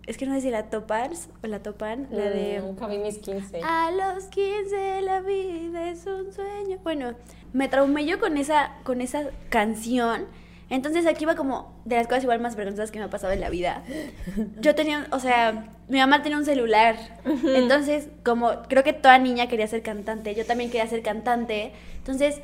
[0.07, 2.61] es que no sé si la topars o la topan, la de...
[2.61, 3.61] Mm, mis 15.
[3.63, 6.79] A los 15 la vida es un sueño.
[6.83, 7.15] Bueno,
[7.53, 10.27] me traumé yo con esa, con esa canción.
[10.75, 13.41] Entonces aquí va como de las cosas igual más vergonzosas que me ha pasado en
[13.41, 13.85] la vida.
[14.61, 16.97] Yo tenía, o sea, mi mamá tenía un celular.
[17.47, 21.71] Entonces, como creo que toda niña quería ser cantante, yo también quería ser cantante.
[21.99, 22.41] Entonces,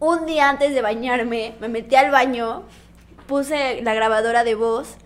[0.00, 2.62] un día antes de bañarme, me metí al baño
[3.26, 4.96] puse la grabadora de voz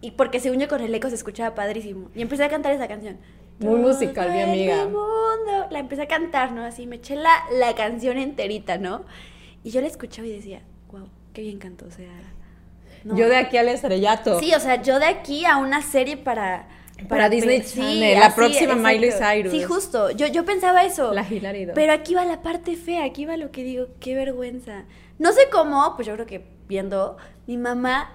[0.00, 2.08] y porque según yo con el eco se escuchaba padrísimo.
[2.14, 3.18] Y empecé a cantar esa canción.
[3.58, 4.84] Muy musical, mi amiga.
[4.84, 5.66] mundo.
[5.70, 6.62] La empecé a cantar, ¿no?
[6.64, 9.04] Así me eché la, la canción enterita, ¿no?
[9.62, 10.62] Y yo la escuchaba y decía,
[11.34, 12.08] qué bien canto, o sea.
[13.04, 14.40] Yo de aquí al estrellato.
[14.40, 16.68] Sí, o sea, yo de aquí a una serie para.
[17.08, 19.52] Para, Disney Channel, la próxima Miley Cyrus.
[19.52, 20.12] Sí, justo.
[20.12, 21.12] Yo, yo pensaba eso.
[21.12, 24.84] La Hilary Pero aquí va la parte fea, aquí va lo que digo, qué vergüenza.
[25.18, 27.16] No sé cómo, pues yo creo que viendo,
[27.48, 28.10] mi mamá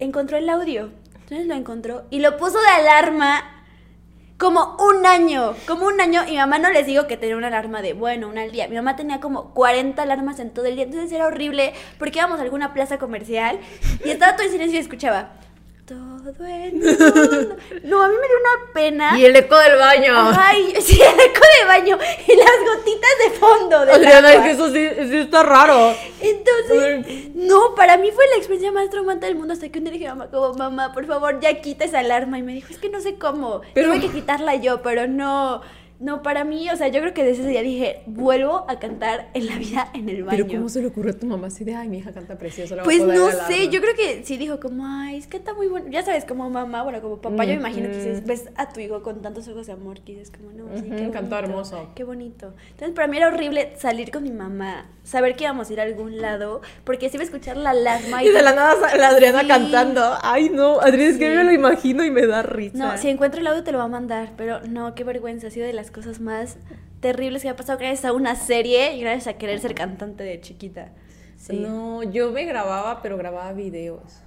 [0.00, 0.90] encontró el audio.
[1.14, 3.53] Entonces lo encontró y lo puso de alarma
[4.44, 6.28] como un año, como un año.
[6.28, 8.68] Y mamá no les digo que tenía una alarma de, bueno, una al día.
[8.68, 10.84] Mi mamá tenía como 40 alarmas en todo el día.
[10.84, 13.58] Entonces era horrible porque íbamos a alguna plaza comercial
[14.04, 15.30] y estaba todo en silencio y escuchaba
[15.86, 17.56] todo el mundo.
[17.84, 19.18] No, a mí me dio una pena.
[19.18, 20.14] Y el eco del baño.
[20.38, 21.98] Ay, sí, el eco del baño.
[22.26, 23.84] Y las gotitas de fondo.
[23.84, 25.94] De Adriana, es que eso sí, está raro.
[26.20, 29.52] Entonces, no, para mí fue la experiencia más traumante del mundo.
[29.52, 32.38] Hasta que un día dije, mamá, como, mamá, por favor, ya quita esa alarma.
[32.38, 33.60] Y me dijo, es que no sé cómo.
[33.74, 33.88] Pero...
[33.88, 35.60] Tuve que quitarla yo, pero no.
[36.00, 39.30] No, para mí, o sea, yo creo que desde ese día dije, vuelvo a cantar
[39.32, 40.44] en la vida en el baño.
[40.44, 42.76] Pero ¿cómo se le ocurrió a tu mamá así de, ay, mi hija canta precioso?
[42.82, 45.88] pues no sé, yo creo que sí dijo como, ay, es que está muy bueno.
[45.90, 48.80] Ya sabes, como mamá, bueno, como papá, yo me imagino que dices, ves a tu
[48.80, 51.90] hijo con tantos ojos de amor que dices como, no, sí, qué Cantó hermoso.
[51.94, 52.54] Qué bonito.
[52.70, 55.84] Entonces, para mí era horrible salir con mi mamá, saber que íbamos a ir a
[55.84, 58.24] algún lado, porque si iba a escuchar la alarma.
[58.24, 60.18] Y, de la nada la Adriana cantando.
[60.22, 62.76] Ay, no, Adriana, es que me lo imagino y me da risa.
[62.76, 65.50] No, si encuentro el audio te lo va a mandar, pero no, qué vergüenza, ha
[65.50, 66.56] sido de las cosas más
[67.00, 70.40] terribles que ha pasado gracias a una serie y gracias a querer ser cantante de
[70.40, 70.92] chiquita.
[71.50, 74.20] No, yo me grababa, pero grababa videos.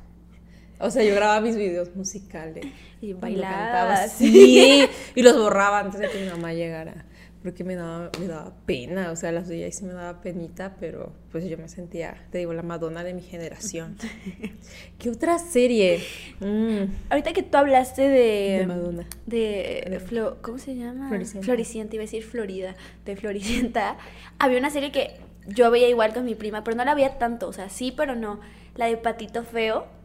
[0.79, 2.65] O sea, yo grababa mis videos musicales.
[3.01, 4.07] Y bailaba.
[4.07, 7.06] Sí, y los borraba antes de que mi mamá llegara
[7.53, 10.75] que me daba, me daba pena, o sea, las de ella sí me daba penita,
[10.79, 13.97] pero pues yo me sentía, te digo, la Madonna de mi generación.
[14.99, 16.01] ¿Qué otra serie?
[16.39, 16.91] Mm.
[17.09, 18.57] Ahorita que tú hablaste de...
[18.59, 19.07] De Madonna.
[19.25, 20.01] De...
[20.41, 21.09] ¿Cómo se llama?
[21.09, 21.45] Floricienta.
[21.45, 23.97] Floricienta, iba a decir Florida, de Floricienta.
[24.39, 25.15] Había una serie que
[25.47, 28.15] yo veía igual con mi prima, pero no la veía tanto, o sea, sí, pero
[28.15, 28.39] no.
[28.75, 29.96] La de Patito Feo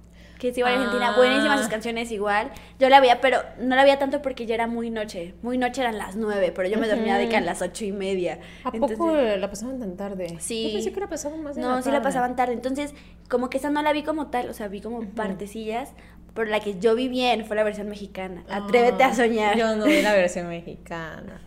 [0.43, 1.17] que es igual Argentina, ah.
[1.17, 2.51] buenísimas sus canciones igual.
[2.81, 5.37] Yo la veía, pero no la veía tanto porque ya era muy noche.
[5.41, 7.93] Muy noche eran las nueve, pero yo me dormía de que a las ocho y
[7.93, 8.41] media.
[8.65, 10.39] ¿A poco la pasaban tan tarde?
[10.41, 10.65] Sí.
[10.65, 12.55] Yo pensé que la pasaban más de No, sí la pasaban tarde.
[12.55, 12.93] Entonces,
[13.29, 15.93] como que esa no la vi como tal, o sea, vi como partecillas,
[16.35, 18.43] pero la que yo vi bien fue la versión mexicana.
[18.51, 19.57] Atrévete a soñar.
[19.57, 21.41] Yo no vi la versión mexicana.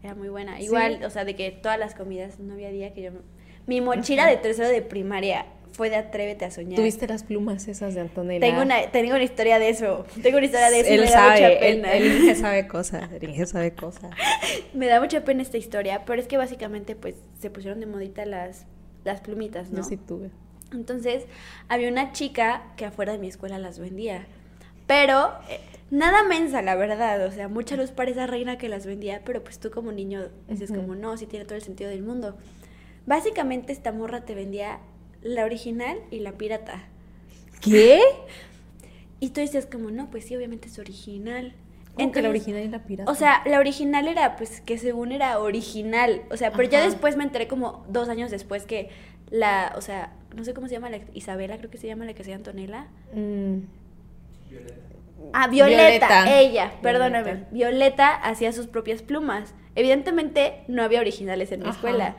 [0.00, 0.60] Era muy buena.
[0.60, 3.10] Igual, o sea, de que todas las comidas, no había día que yo...
[3.66, 6.76] Mi mochila de tercero de primaria fue de Atrévete a soñar.
[6.76, 8.46] ¿Tuviste las plumas esas de Antonella?
[8.46, 10.04] Tengo una, tengo una historia de eso.
[10.22, 10.90] Tengo una historia de eso.
[10.90, 11.92] Él me sabe, da mucha pena.
[11.92, 13.10] Él, él sabe cosas.
[13.20, 14.10] Él sabe cosas.
[14.74, 18.24] me da mucha pena esta historia, pero es que básicamente pues se pusieron de modita
[18.26, 18.66] las,
[19.04, 19.78] las plumitas, ¿no?
[19.78, 20.30] Yo sí tuve.
[20.72, 21.24] Entonces,
[21.68, 24.26] había una chica que afuera de mi escuela las vendía.
[24.86, 27.24] Pero eh, nada mensa, la verdad.
[27.26, 30.28] O sea, mucha luz para esa reina que las vendía, pero pues tú como niño
[30.48, 32.36] dices como, no, sí tiene todo el sentido del mundo.
[33.06, 34.80] Básicamente esta morra te vendía
[35.22, 36.84] la original y la pirata.
[37.60, 38.00] ¿Qué?
[39.20, 41.54] Y tú dices como, no, pues sí, obviamente es original.
[41.96, 43.08] Entre la original y la pirata?
[43.08, 46.22] O sea, la original era, pues, que según era original.
[46.32, 48.90] O sea, pero ya después me enteré como dos años después que
[49.30, 52.14] la, o sea, no sé cómo se llama, la Isabela, creo que se llama la
[52.14, 52.88] que se llama Antonella.
[53.14, 53.58] Mm.
[55.32, 57.44] Ah, Violeta, ella, perdóname.
[57.52, 59.54] Violeta hacía sus propias plumas.
[59.74, 62.16] Evidentemente no había originales en mi escuela.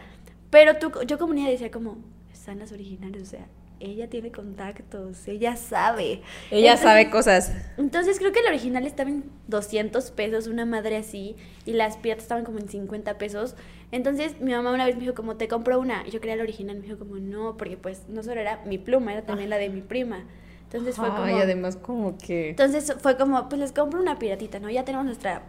[0.49, 1.97] Pero tú, yo como niña decía como,
[2.43, 3.47] están las originales, o sea,
[3.79, 6.21] ella tiene contactos, ella sabe.
[6.51, 7.53] Ella sabe cosas.
[7.77, 12.23] Entonces creo que el original estaba en 200 pesos, una madre así, y las piratas
[12.23, 13.55] estaban como en 50 pesos.
[13.91, 16.05] Entonces mi mamá una vez me dijo como, te compro una.
[16.05, 18.77] Y yo quería la original, me dijo como, no, porque pues no solo era mi
[18.77, 20.25] pluma, era también la de mi prima.
[20.63, 21.29] Entonces fue como...
[21.29, 22.49] Y además como que...
[22.49, 24.69] Entonces fue como, pues les compro una piratita, ¿no?
[24.69, 25.43] Ya tenemos nuestra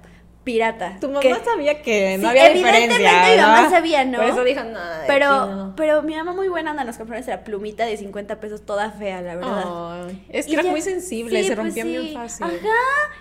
[0.45, 0.99] pirata.
[1.01, 2.97] Tu mamá sabía que no había diferencia.
[2.97, 4.19] Evidentemente mi mamá sabía, ¿no?
[4.19, 4.79] Por eso dijo, no.
[5.07, 8.91] Pero, pero mi mamá muy buena onda nos compró nuestra plumita de 50 pesos toda
[8.91, 10.11] fea, la verdad.
[10.29, 12.45] es que era muy sensible, se pues rompía muy fácil.
[12.45, 12.79] Ajá.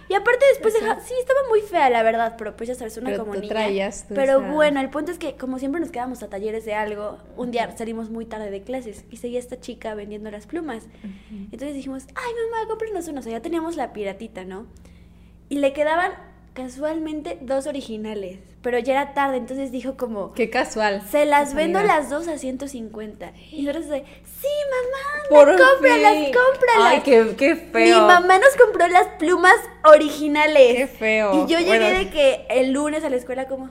[0.10, 3.18] Y aparte después deja, sí, estaba muy fea, la verdad, pero pues ya sabes, una
[3.18, 3.48] como niña.
[3.48, 7.18] Traías pero bueno, el punto es que como siempre nos quedamos a talleres de algo,
[7.38, 10.88] un día salimos muy tarde de clases y seguía esta chica vendiendo las plumas.
[11.32, 13.22] Entonces dijimos, ay mamá, cómpranos una.
[13.22, 14.68] O sea, ya teníamos la piratita, ¿no?
[15.50, 16.12] Y le quedaban
[16.54, 20.34] casualmente dos originales, pero ya era tarde, entonces dijo como...
[20.34, 21.02] Qué casual.
[21.10, 23.34] Se las vendo las dos a 150.
[23.52, 26.94] Y nosotros de, sí, mamá, Por cómpralas, cómpralas.
[26.94, 28.02] Ay, qué, qué, feo.
[28.02, 30.76] Mi mamá nos compró las plumas originales.
[30.76, 31.44] Qué feo.
[31.44, 33.70] Y yo llegué de que el lunes a la escuela como...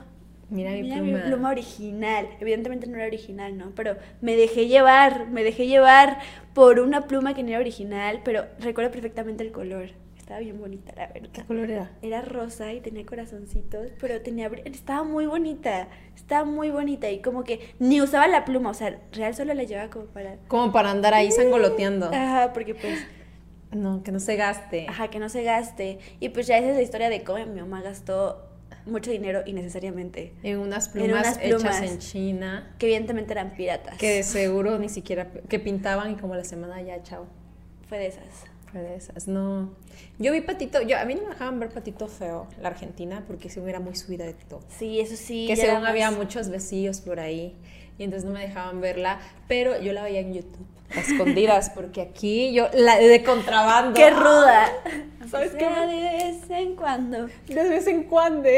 [0.49, 1.17] Mira, mi, Mira pluma.
[1.17, 2.29] mi pluma original.
[2.39, 3.71] Evidentemente no era original, ¿no?
[3.75, 6.19] Pero me dejé llevar, me dejé llevar
[6.53, 9.89] por una pluma que no era original, pero recuerdo perfectamente el color.
[10.33, 11.29] Estaba bien bonita, la verdad.
[11.31, 11.91] ¿Qué color era?
[12.01, 15.89] Era rosa y tenía corazoncitos, pero tenía estaba muy bonita.
[16.15, 19.61] Estaba muy bonita y como que ni usaba la pluma, o sea, real solo la
[19.61, 22.07] llevaba como para como para andar ahí sangoloteando.
[22.11, 23.05] Ajá, porque pues
[23.73, 24.87] no, que no se gaste.
[24.89, 25.99] Ajá, que no se gaste.
[26.19, 28.49] Y pues ya esa es la historia de cómo mi mamá gastó
[28.87, 30.33] mucho dinero innecesariamente.
[30.41, 32.73] En unas plumas, hechas en China.
[32.79, 33.99] Que evidentemente eran piratas.
[33.99, 37.27] Que de seguro ni siquiera, que pintaban y como la semana ya, chao.
[37.87, 39.71] Fue de esas de esas, no.
[40.19, 43.49] Yo vi Patito, yo a mí no me dejaban ver Patito Feo, la Argentina, porque
[43.49, 43.93] según era muy
[44.49, 44.61] todo.
[44.77, 45.45] Sí, eso sí.
[45.47, 47.55] Que según había muchos besillos por ahí,
[47.97, 52.01] y entonces no me dejaban verla, pero yo la veía en YouTube, a escondidas, porque
[52.01, 53.93] aquí yo, la de contrabando.
[53.93, 54.71] ¡Qué ruda!
[55.29, 55.65] ¿Sabes qué?
[55.65, 57.27] De vez en cuando.
[57.47, 58.49] De vez en cuando.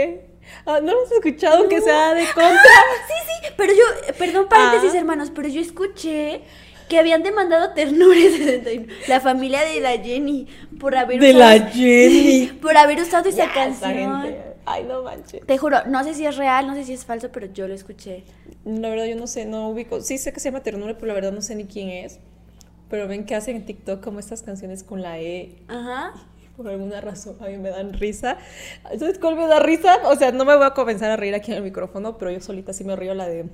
[0.66, 2.54] Ah, ¿No lo has escuchado aunque sea de contra?
[3.08, 5.00] sí, sí, pero yo, perdón paréntesis ah.
[5.00, 6.42] hermanos, pero yo escuché
[6.88, 8.62] que habían demandado ternures
[9.08, 10.48] la familia de la Jenny
[10.80, 14.36] por haber de usado, la Jenny por haber usado esa canción.
[14.66, 15.46] Ay, no manches.
[15.46, 17.74] Te juro, no sé si es real, no sé si es falso, pero yo lo
[17.76, 18.24] escuché.
[18.66, 20.02] La verdad yo no sé, no ubico.
[20.02, 22.20] Sí sé que se llama Ternura, pero la verdad no sé ni quién es.
[22.90, 25.56] Pero ven que hacen en TikTok como estas canciones con la E.
[25.68, 26.14] Ajá.
[26.58, 28.38] Por alguna razón a mí me dan risa.
[28.98, 30.00] ¿Sabes cuál me da risa?
[30.06, 32.40] O sea, no me voy a comenzar a reír aquí en el micrófono, pero yo
[32.40, 33.46] solita sí me río la de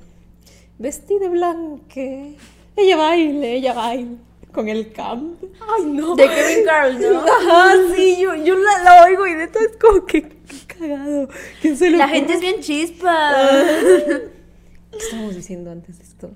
[0.77, 2.37] Vestí de blanque
[2.75, 4.17] ella baile, ella baile
[4.51, 5.41] con el camp.
[5.59, 6.15] Ay, no.
[6.15, 7.19] De Kevin Carl, ¿no?
[7.27, 10.29] Ajá, sí, yo, yo la, la, oigo y de todo es como que,
[10.67, 11.29] cagado.
[11.61, 13.33] ¿Quién se lo la gente es bien chispa.
[14.91, 16.31] ¿Qué estábamos diciendo antes de esto?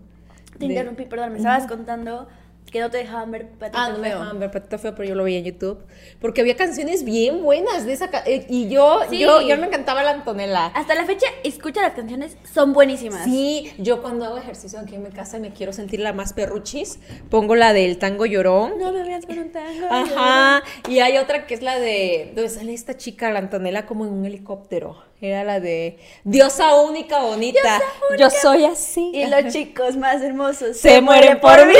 [0.58, 2.28] Te interrumpí, perdón, me estabas contando
[2.75, 5.15] que no te dejaban ver Patito Ah, no me dejaban ver Patito Feo, pero yo
[5.15, 5.85] lo veía en YouTube.
[6.19, 8.09] Porque había canciones bien buenas de esa...
[8.25, 10.65] Eh, y yo, yo, yo me encantaba la Antonella.
[10.65, 13.23] Hasta la fecha, escucha las canciones, son buenísimas.
[13.23, 16.33] Sí, yo cuando hago ejercicio aquí en mi casa y me quiero sentir la más
[16.33, 18.77] perruchis, pongo la del tango llorón.
[18.77, 22.33] No me veas con un tango Ajá, y hay otra que es la de...
[22.35, 24.97] Donde sale esta chica, la Antonella, como en un helicóptero.
[25.21, 27.80] Era la de Diosa única bonita.
[28.19, 29.12] Yo soy así.
[29.13, 31.73] Y los chicos más hermosos se, mueren, por, mí.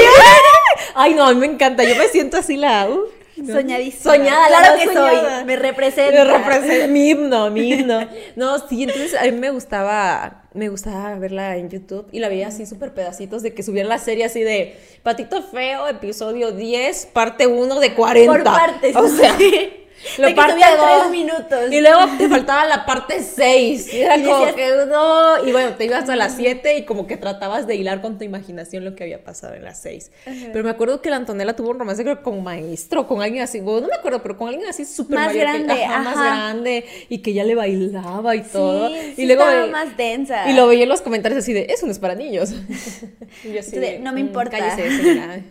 [0.96, 1.84] Ay, no, me encanta.
[1.84, 2.90] Yo me siento así la.
[2.90, 3.08] Uh,
[3.46, 4.16] Soñadísima.
[4.16, 5.46] Soñada, claro que soy.
[5.46, 6.24] Me representa.
[6.24, 6.88] Me representa.
[6.96, 8.08] Mi himno, mi himno.
[8.38, 12.48] No, sí, entonces a mí me gustaba, me gustaba verla en YouTube y la veía
[12.48, 17.48] así súper pedacitos de que subían la serie así de Patito Feo, episodio 10, parte
[17.48, 18.32] 1 de 40.
[18.32, 18.96] Por partes.
[18.96, 19.38] O sea.
[20.18, 21.72] Lo de parte tres minutos.
[21.72, 23.94] Y luego te faltaba la parte 6.
[23.94, 25.46] Y era como que no.
[25.46, 28.24] Y bueno, te ibas a las 7 y como que tratabas de hilar con tu
[28.24, 30.12] imaginación lo que había pasado en las 6.
[30.52, 33.44] Pero me acuerdo que la Antonella tuvo un romance creo con un maestro, con alguien
[33.44, 37.34] así, no me acuerdo, pero con alguien así súper más grande, más grande y que
[37.34, 38.90] ya le bailaba y todo.
[39.18, 40.50] y luego estaba más densa.
[40.50, 42.54] Y lo veía en los comentarios así de, eso no es para niños.
[43.44, 44.58] y yo así de, no me mm, importa.
[44.58, 45.42] Cállese, señora.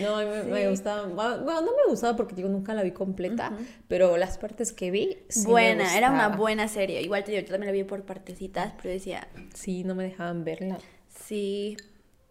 [0.00, 1.06] No, a mí me, gustaba.
[1.06, 3.52] Bueno, no me gustaba porque digo, nunca la vi completa,
[3.88, 5.18] pero las partes que vi.
[5.44, 7.02] buena, era una buena serie.
[7.02, 9.28] Igual te digo, yo también la vi por partecitas, pero decía.
[9.54, 10.78] Sí, no me dejaban verla.
[11.08, 11.76] Sí.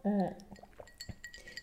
[0.04, 0.52] Mm.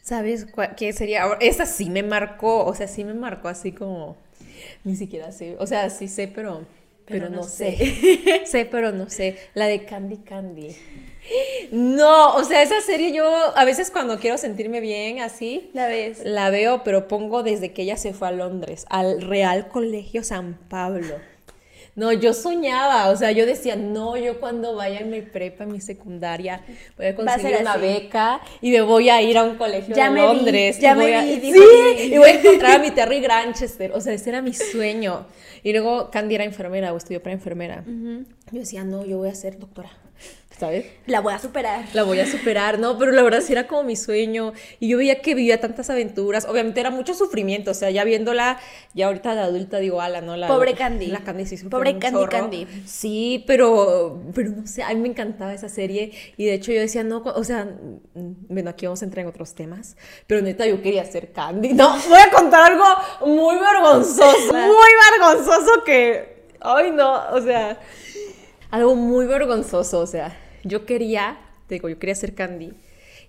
[0.03, 0.47] ¿Sabes
[0.77, 1.27] qué sería?
[1.41, 4.17] Esa sí me marcó, o sea, sí me marcó así como.
[4.85, 5.57] Ni siquiera sé.
[5.59, 6.65] O sea, sí sé, pero.
[7.05, 7.77] Pero, no, sé.
[7.77, 8.43] sé.
[8.47, 9.37] sé, pero no sé.
[9.55, 10.77] La de Candy Candy.
[11.73, 13.25] No, o sea, esa serie yo
[13.57, 16.21] a veces cuando quiero sentirme bien así, la ves.
[16.25, 20.59] La veo, pero pongo desde que ella se fue a Londres, al Real Colegio San
[20.69, 21.17] Pablo.
[21.99, 25.73] No, yo soñaba, o sea, yo decía, no, yo cuando vaya en mi prepa, en
[25.73, 26.63] mi secundaria,
[26.97, 30.79] voy a conseguir una beca y me voy a ir a un colegio de Londres.
[30.79, 31.59] ya me vi, sí,
[32.05, 35.27] y voy a encontrar a mi Terry Granchester, o sea, ese era mi sueño.
[35.65, 37.83] Y luego Candy era enfermera o estudió para enfermera.
[37.85, 39.91] Yo decía, no, yo voy a ser doctora.
[40.59, 40.87] ¿Sabes?
[41.07, 41.85] La voy a superar.
[41.93, 44.53] La voy a superar, no, pero la verdad sí era como mi sueño.
[44.81, 46.47] Y yo veía que vivía tantas aventuras.
[46.47, 48.59] Obviamente era mucho sufrimiento, o sea, ya viéndola,
[48.93, 50.37] ya ahorita de adulta digo, ala, ¿no?
[50.37, 51.07] La, Pobre Candy.
[51.07, 52.67] La Candy sí Pobre Candy Candy.
[52.87, 56.13] Sí, pero, pero no sé, a mí me encantaba esa serie.
[56.37, 57.69] Y de hecho yo decía, no, o sea,
[58.15, 61.73] bueno, aquí vamos a entrar en otros temas, pero neta yo quería ser Candy.
[61.75, 62.85] No, voy a contar algo
[63.27, 67.79] muy vergonzoso, muy vergonzoso que, ay no, o sea,
[68.71, 72.73] algo muy vergonzoso, o sea yo quería, te digo, yo quería ser Candy.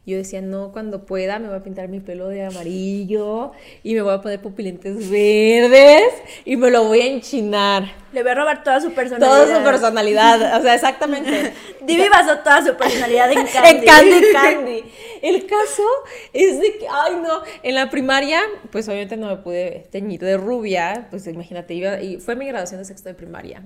[0.06, 3.52] Yo decía, no, cuando pueda me voy a pintar mi pelo de amarillo
[3.84, 6.14] y me voy a poner pupilentes verdes
[6.46, 7.92] y me lo voy a enchinar.
[8.12, 9.46] Le voy a robar toda su personalidad.
[9.46, 11.54] Toda su personalidad, o sea, exactamente.
[11.86, 13.70] Divi basó toda su personalidad en Candy.
[13.70, 14.84] en Candy, Candy.
[15.22, 15.84] El caso
[16.34, 20.38] es de que, ay no, en la primaria, pues obviamente no me pude teñir de
[20.38, 23.64] rubia, pues imagínate, iba, y fue mi graduación de sexto de primaria.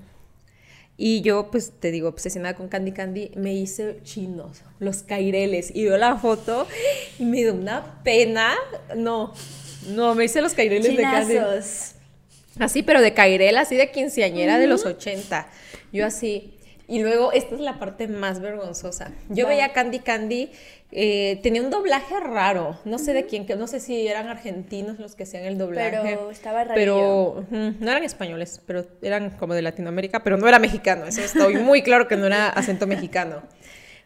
[0.96, 5.72] Y yo, pues te digo, obsesionada con Candy Candy, me hice chinos, los caireles.
[5.74, 6.68] Y veo la foto
[7.18, 8.54] y me dio una pena.
[8.94, 9.34] No,
[9.88, 11.38] no, me hice los caireles de Candy.
[12.60, 15.48] Así, pero de cairel, así de quinceañera de los 80.
[15.92, 16.54] Yo así.
[16.86, 19.10] Y luego, esta es la parte más vergonzosa.
[19.30, 20.52] Yo veía Candy Candy,
[20.96, 25.16] eh, tenía un doblaje raro, no sé de quién, no sé si eran argentinos los
[25.16, 25.98] que hacían el doblaje.
[26.02, 26.74] Pero estaba raro.
[26.76, 31.56] Pero no eran españoles, pero eran como de Latinoamérica, pero no era mexicano, eso estoy
[31.56, 33.42] muy claro que no era acento mexicano.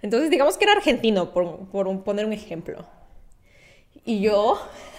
[0.01, 2.87] Entonces, digamos que era argentino, por, por poner un ejemplo.
[4.07, 4.59] Y yo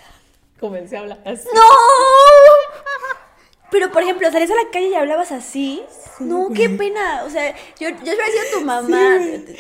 [0.60, 1.48] comencé a hablar así.
[1.52, 1.62] ¡No!
[3.72, 5.84] Pero, por ejemplo, salías a la calle y hablabas así.
[6.20, 7.24] No, qué pena.
[7.26, 9.20] O sea, yo, yo hubiera sido tu mamá.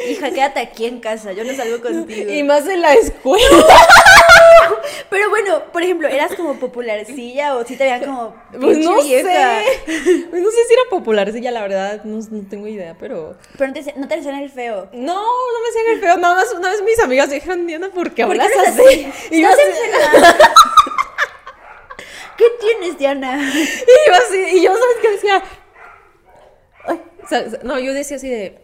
[0.09, 1.31] Hija, quédate aquí en casa.
[1.31, 2.31] Yo no salgo contigo.
[2.31, 3.45] Y más en la escuela.
[5.09, 9.23] Pero bueno, por ejemplo, ¿eras como popularcilla o si te veían como Pues no sé.
[10.29, 12.03] Pues no sé si era popularcilla, la verdad.
[12.03, 13.35] No, no tengo idea, pero...
[13.57, 14.89] Pero no te, no te decían el feo.
[14.93, 16.17] No, no me decían el feo.
[16.17, 19.11] Nada más una vez mis amigas dijeron, Diana, ¿por qué hablas así?
[19.31, 19.61] Y yo así...
[22.39, 23.37] ¿Qué tienes, Diana?
[23.53, 25.43] Y yo así, y yo, ¿sabes qué decía?
[27.63, 28.59] no, yo decía así de,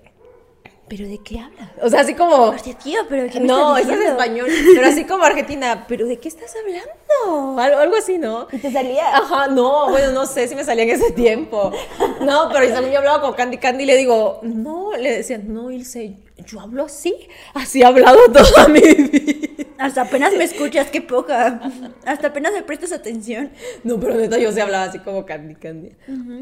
[0.88, 1.70] ¿pero de qué hablas?
[1.82, 2.56] O sea, así como...
[2.82, 6.18] Tío, pero ¿de qué me No, eso es español, pero así como Argentina, ¿pero de
[6.18, 7.62] qué estás hablando?
[7.62, 8.48] Algo, algo así, ¿no?
[8.50, 9.18] ¿Y te salía?
[9.18, 11.72] Ajá, no, bueno, no sé si me salía en ese tiempo.
[12.22, 15.70] No, pero también yo hablaba con Candy Candy y le digo, no, le decían, no,
[15.70, 19.55] Ilse, yo hablo así, así he hablado toda mi vida.
[19.78, 21.62] Hasta apenas me escuchas, qué poca.
[22.06, 23.52] Hasta apenas me prestas atención.
[23.84, 25.92] No, pero neta, yo sí hablaba así como Candy Candy.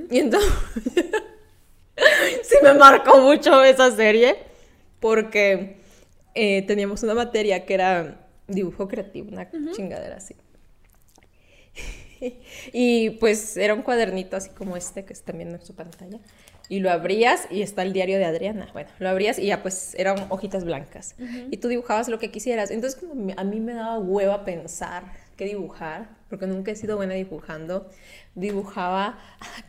[0.10, 0.52] Y entonces,
[2.44, 4.38] sí me marcó mucho esa serie
[5.00, 5.78] porque
[6.36, 10.36] eh, teníamos una materia que era dibujo creativo, una chingadera así.
[12.74, 16.20] y pues era un cuadernito así como este que está viendo en su pantalla
[16.70, 18.70] y lo abrías y está el diario de Adriana.
[18.74, 21.16] Bueno, lo abrías y ya pues eran hojitas blancas.
[21.52, 22.72] Y tú dibujabas lo que quisieras.
[22.72, 25.04] Entonces como a mí me daba hueva pensar
[25.36, 27.90] qué dibujar, porque nunca he sido buena dibujando.
[28.36, 29.20] Dibujaba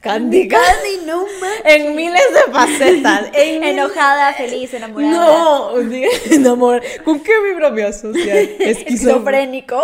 [0.00, 1.26] Candy Candy, no
[1.64, 3.30] En miles de facetas.
[3.35, 5.12] Enojada, feliz, enamorada.
[5.12, 5.80] No,
[6.30, 6.87] enamorada.
[7.04, 8.48] ¿Con qué mi social?
[8.59, 9.83] Esquizofrénico.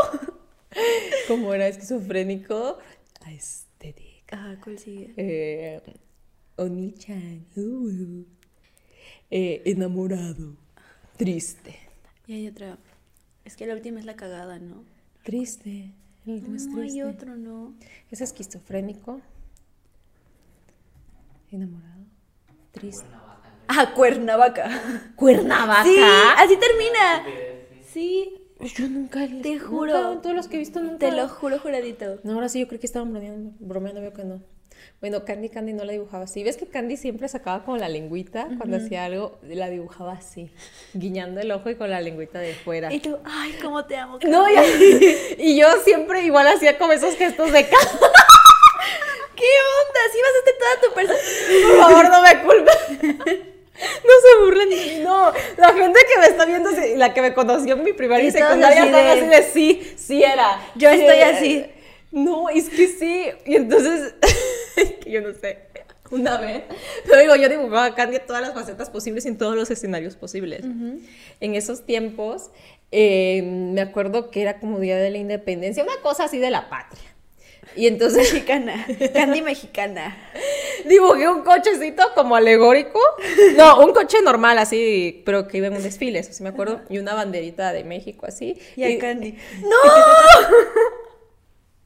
[1.28, 2.78] ¿Cómo era esquizofrénico?
[3.28, 4.36] Estética.
[4.38, 5.12] Ah, ¿cuál sigue?
[5.16, 5.80] Eh,
[6.60, 7.46] Oni-chan.
[7.56, 8.22] Uh,
[9.30, 10.56] eh, enamorado.
[11.16, 11.74] Triste.
[12.26, 12.76] Y hay otra.
[13.46, 14.84] Es que la última es la cagada, ¿no?
[15.22, 15.94] Triste.
[16.26, 16.82] El último es triste.
[16.82, 17.72] hay otro, ¿no?
[18.10, 19.22] Es esquizofrénico.
[21.50, 22.04] Enamorado.
[22.72, 23.08] Triste.
[23.66, 24.68] Ah, Cuernavaca.
[25.16, 25.84] Cuernavaca.
[25.84, 25.96] Sí,
[26.36, 27.24] así termina.
[27.90, 28.34] Sí.
[28.76, 30.18] Yo nunca te juro.
[30.18, 30.98] todos los que he visto nunca.
[30.98, 32.20] Te lo juro, juradito.
[32.22, 34.42] No, ahora sí, yo creo que estaban bromeando, bromeando, veo que no.
[35.00, 36.44] Bueno, Candy Candy no la dibujaba así.
[36.44, 39.38] ¿Ves que Candy siempre sacaba como la lengüita cuando hacía algo?
[39.48, 40.50] La dibujaba así,
[40.92, 42.92] guiñando el ojo y con la lengüita de fuera.
[42.92, 44.18] Y tú, ay, cómo te amo.
[44.28, 44.46] No,
[45.38, 47.90] y yo siempre igual hacía como esos gestos de cara.
[49.36, 49.46] ¿Qué
[49.80, 50.00] onda?
[50.12, 51.18] ¿Sí vas a hacer toda tu persona?
[51.62, 53.46] Por favor, no me culpes.
[53.80, 55.32] No se burlen de mí, no.
[55.56, 58.84] La gente que me está viendo, la que me conoció en mi primaria y secundaria,
[58.84, 60.60] están así de sí, sí era.
[60.74, 61.66] Yo estoy así.
[62.10, 63.30] No, es que sí.
[63.46, 64.14] Y entonces
[65.00, 65.58] que yo no sé,
[66.10, 66.64] una vez.
[67.06, 70.64] Pero digo, yo dibujaba a Candy todas las facetas posibles en todos los escenarios posibles.
[71.40, 72.50] En esos tiempos,
[72.92, 76.68] eh, me acuerdo que era como Día de la Independencia, una cosa así de la
[76.68, 77.10] patria.
[77.76, 78.32] Y entonces...
[78.32, 80.16] Mexicana, Candy mexicana.
[80.86, 82.98] dibujé un cochecito como alegórico.
[83.56, 86.80] No, un coche normal así, pero que iba en un desfile, eso sí me acuerdo.
[86.88, 88.58] Y una banderita de México así.
[88.76, 89.36] Y a Candy.
[89.60, 89.68] ¡No!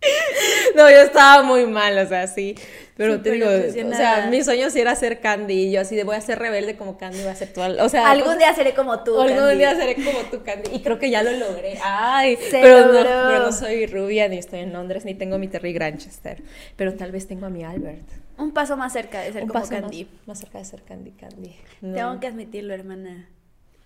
[0.74, 2.56] No, yo estaba muy mal, o sea, sí.
[2.96, 5.68] Pero te digo, o sea, mi sueño sí era ser Candy.
[5.68, 7.84] Y yo así de voy a ser rebelde como Candy, voy a ser toda.
[7.84, 9.20] O sea, algún día seré como tú.
[9.20, 10.70] Algún día seré como tú, Candy.
[10.72, 11.78] Y creo que ya lo logré.
[11.82, 15.72] Ay, pero no, pero no, soy rubia, ni estoy en Londres, ni tengo mi Terry
[15.72, 16.42] Granchester.
[16.76, 18.08] Pero tal vez tengo a mi Albert.
[18.38, 20.04] Un paso más cerca de ser Un como paso Candy.
[20.04, 21.56] Más, más, cerca de ser Candy, Candy.
[21.80, 23.28] Tengo que admitirlo, hermana.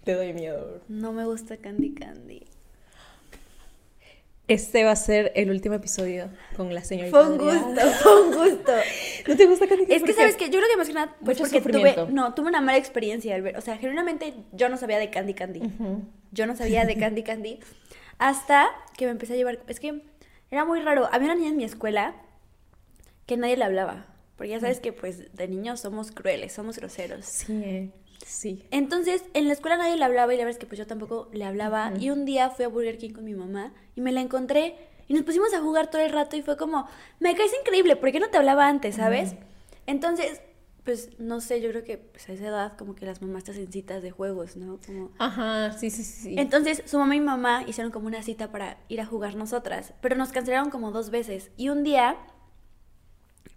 [0.04, 0.80] Te doy miedo.
[0.88, 2.46] No me gusta Candy Candy.
[4.48, 7.16] Este va a ser el último episodio con la señorita.
[7.16, 8.72] Fue un gusto, fue un gusto.
[9.26, 9.94] ¿No te gusta Candy Candy?
[9.94, 12.48] Es que, ¿sabes que Yo creo que más que nada, pues porque tuve, no, tuve
[12.48, 15.60] una mala experiencia al ver, o sea, generalmente yo no sabía de Candy Candy.
[16.32, 17.60] Yo no sabía de Candy Candy
[18.18, 20.02] hasta que me empecé a llevar, es que
[20.50, 21.08] era muy raro.
[21.12, 22.16] Había una niña en mi escuela
[23.26, 27.26] que nadie le hablaba, porque ya sabes que pues de niños somos crueles, somos groseros.
[27.26, 27.90] Sí, eh.
[28.26, 28.64] Sí.
[28.70, 31.28] Entonces, en la escuela nadie le hablaba y la verdad es que pues yo tampoco
[31.32, 31.92] le hablaba.
[31.98, 34.76] Y un día fui a Burger King con mi mamá y me la encontré
[35.08, 36.86] y nos pusimos a jugar todo el rato y fue como,
[37.18, 39.34] me caes increíble, ¿por qué no te hablaba antes, sabes?
[39.86, 40.42] Entonces,
[40.84, 43.50] pues no sé, yo creo que pues, a esa edad como que las mamás te
[43.50, 44.78] hacen citas de juegos, ¿no?
[44.84, 45.10] Como...
[45.18, 46.34] Ajá, sí, sí, sí.
[46.38, 49.94] Entonces, su mamá y mi mamá hicieron como una cita para ir a jugar nosotras,
[50.00, 51.50] pero nos cancelaron como dos veces.
[51.56, 52.16] Y un día,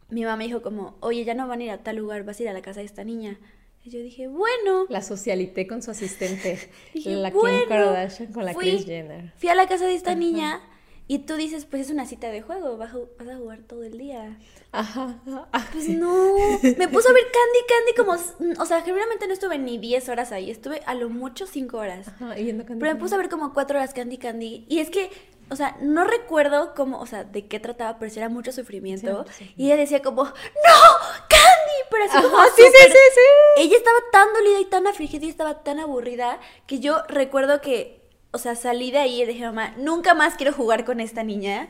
[0.09, 2.39] mi mamá me dijo como, oye, ya no van a ir a tal lugar, vas
[2.39, 3.39] a ir a la casa de esta niña.
[3.83, 4.85] Y yo dije, bueno.
[4.89, 6.59] La socialité con su asistente.
[6.93, 9.33] dije, la Kim Kardashian con la Kris Jenner.
[9.37, 10.61] Fui a la casa de esta niña
[11.07, 13.83] y tú dices, pues es una cita de juego, vas a, vas a jugar todo
[13.83, 14.37] el día.
[14.71, 15.19] Ajá.
[15.73, 16.13] Pues no.
[16.61, 18.61] Me puso a ver Candy Candy como.
[18.61, 20.49] O sea, generalmente no estuve ni 10 horas ahí.
[20.49, 22.07] Estuve a lo mucho 5 horas.
[22.07, 24.65] Ajá, viendo Candy Pero me puse a ver como 4 horas Candy Candy.
[24.69, 25.09] Y es que
[25.51, 29.25] o sea, no recuerdo cómo, o sea, de qué trataba, pero era mucho sufrimiento.
[29.57, 30.31] Y ella decía como, ¡No!
[31.27, 31.89] ¡Candy!
[31.89, 32.41] Pero así como.
[32.55, 33.61] sí, sí, sí, sí.
[33.61, 38.00] Ella estaba tan dolida y tan afligida y estaba tan aburrida que yo recuerdo que,
[38.31, 41.69] o sea, salí de ahí y dije, mamá, nunca más quiero jugar con esta niña.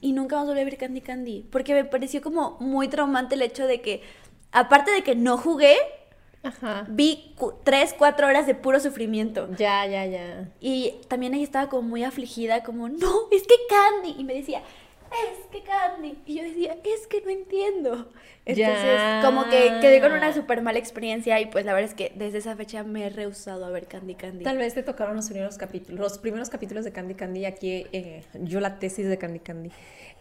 [0.00, 1.46] Y nunca más volví a ver Candy Candy.
[1.50, 4.02] Porque me pareció como muy traumante el hecho de que,
[4.52, 5.76] aparte de que no jugué,
[6.42, 6.86] Ajá.
[6.88, 9.48] Vi tres, cuatro horas de puro sufrimiento.
[9.56, 10.48] Ya, ya, ya.
[10.60, 14.14] Y también ella estaba como muy afligida, como, no, es que Candy.
[14.18, 14.62] Y me decía,
[15.10, 16.18] es que Candy.
[16.26, 18.08] Y yo decía, es que no entiendo.
[18.44, 22.12] Entonces, como que quedé con una súper mala experiencia y pues la verdad es que
[22.14, 24.44] desde esa fecha me he rehusado a ver Candy Candy.
[24.44, 27.44] Tal vez te tocaron los primeros capítulos, los primeros capítulos de Candy Candy.
[27.44, 29.70] Aquí eh, yo la tesis de Candy Candy.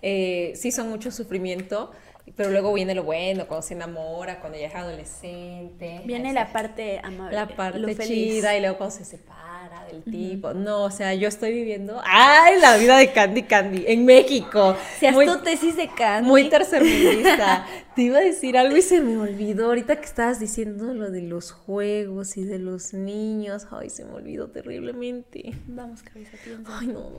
[0.01, 1.91] Eh, sí son mucho sufrimiento,
[2.35, 6.01] pero luego viene lo bueno, cuando se enamora, cuando ya es adolescente.
[6.05, 7.35] Viene la parte amable.
[7.35, 9.46] La parte chida y luego cuando se separa
[9.91, 10.53] del tipo.
[10.53, 12.59] No, o sea, yo estoy viviendo, ¡ay!
[12.59, 14.75] La vida de Candy Candy en México.
[14.99, 16.27] Si muy, tu tesis de Candy.
[16.27, 17.65] Muy tercermundista.
[17.95, 19.67] Te iba a decir algo y se me olvidó.
[19.67, 23.67] Ahorita que estabas diciendo lo de los juegos y de los niños.
[23.71, 25.53] Ay, se me olvidó terriblemente.
[25.67, 26.77] Vamos, cabeza, piensa.
[26.79, 27.09] Ay, no.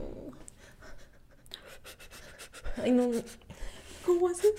[2.81, 3.11] Ay, no.
[4.05, 4.53] ¿Cómo haces?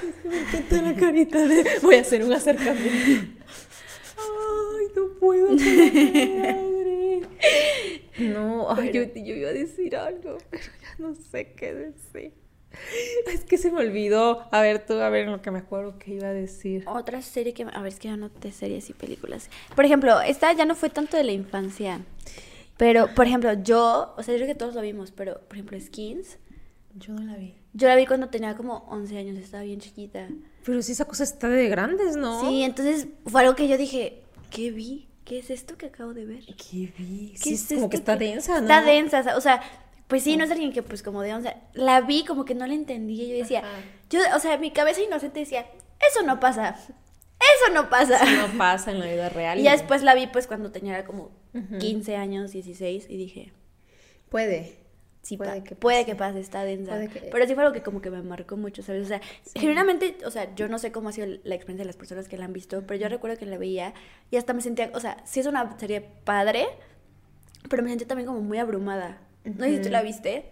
[0.00, 1.64] Ay, me encanta la carita de.
[1.82, 3.44] Voy a hacer un acercamiento.
[4.18, 5.48] Ay, no puedo.
[8.18, 12.32] No, ay, yo, yo iba a decir algo, pero ya no sé qué decir.
[13.26, 14.46] Es que se me olvidó.
[14.50, 16.84] A ver, tú, a ver, en lo que me acuerdo que iba a decir.
[16.86, 17.64] Otra serie que.
[17.64, 19.50] A ver, es que ya no te series y películas.
[19.74, 22.00] Por ejemplo, esta ya no fue tanto de la infancia.
[22.76, 24.14] Pero, por ejemplo, yo.
[24.16, 26.38] O sea, yo creo que todos lo vimos, pero, por ejemplo, Skins.
[26.94, 27.54] Yo no la vi.
[27.74, 30.28] Yo la vi cuando tenía como 11 años, estaba bien chiquita.
[30.64, 32.40] Pero si esa cosa está de grandes, ¿no?
[32.48, 35.08] Sí, entonces fue algo que yo dije, ¿qué vi?
[35.26, 36.44] ¿Qué es esto que acabo de ver?
[36.46, 37.32] ¿Qué vi?
[37.32, 38.60] ¿Qué sí, es como esto que está que- densa, ¿no?
[38.62, 39.60] Está densa, o sea,
[40.08, 42.66] pues sí, no es alguien que pues como de 11, la vi como que no
[42.66, 43.68] la entendía, yo decía, Ajá.
[44.08, 45.66] yo, o sea, mi cabeza inocente decía,
[46.10, 48.22] eso no pasa, eso no pasa.
[48.22, 49.58] Eso no pasa en la vida real.
[49.58, 51.32] Y ya después la vi pues cuando tenía como
[51.80, 53.52] 15 años, 16 y dije,
[54.30, 54.85] Puede.
[55.26, 56.06] Sí, Puede que puede pase.
[56.06, 56.92] que pase, está densa.
[56.92, 59.02] Puede que- Pero sí fue algo que como que me marcó mucho, ¿sabes?
[59.04, 59.20] O sea,
[59.54, 62.36] generalmente, o sea, yo no sé cómo ha sido la experiencia de las personas que
[62.38, 63.92] la han visto, pero yo recuerdo que la veía
[64.30, 66.66] y hasta me sentía, o sea, sí es una serie padre,
[67.68, 69.18] pero me sentía también como muy abrumada.
[69.44, 70.50] No sé si tú la viste.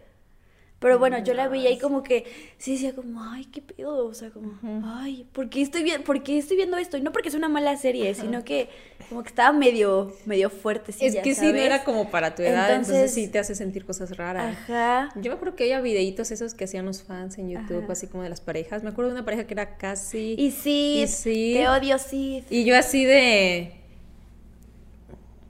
[0.85, 2.27] Pero bueno, yo la veía y como que
[2.59, 4.53] sí decía como, ay, qué pedo, o sea, como,
[4.85, 6.99] ay, ¿por qué estoy viendo, por qué estoy viendo esto?
[6.99, 8.69] Y no porque es una mala serie, sino que
[9.09, 12.69] como que estaba medio, medio fuerte, Es que sí, no era como para tu edad,
[12.69, 14.59] entonces, Entonces- sí te hace sentir cosas raras.
[14.59, 15.09] Ajá.
[15.15, 17.93] Yo me acuerdo que había videitos esos que hacían los fans en YouTube, Ajá.
[17.95, 18.83] así como de las parejas.
[18.83, 20.35] Me acuerdo de una pareja que era casi...
[20.39, 21.53] Y sí, Y sí.
[21.57, 22.45] te odio, sí.
[22.51, 23.73] Y yo así de...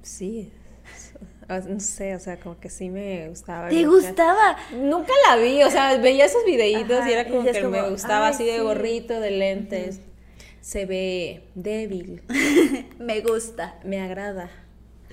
[0.03, 0.53] Sí.
[1.49, 3.69] O- No sé, o sea, como que sí me gustaba.
[3.69, 4.57] ¿Te Yo- gustaba?
[4.73, 8.29] Nunca la vi, o sea, veía esos videitos Ajá, y era como que me gustaba
[8.29, 8.61] "Ay, así de sí".
[8.63, 10.01] gorrito, de lentes.
[10.61, 12.23] se ve débil.
[12.99, 13.79] me gusta.
[13.85, 14.51] Me agrada.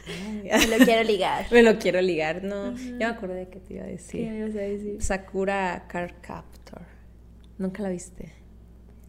[0.48, 1.46] me lo quiero ligar.
[1.52, 2.74] me lo quiero ligar, no.
[2.76, 4.24] Ya me acordé de qué te iba a decir.
[4.26, 5.02] ¿Qué me ibas a decir?
[5.04, 6.82] Sakura Card Captor.
[7.58, 8.32] ¿Nunca la viste?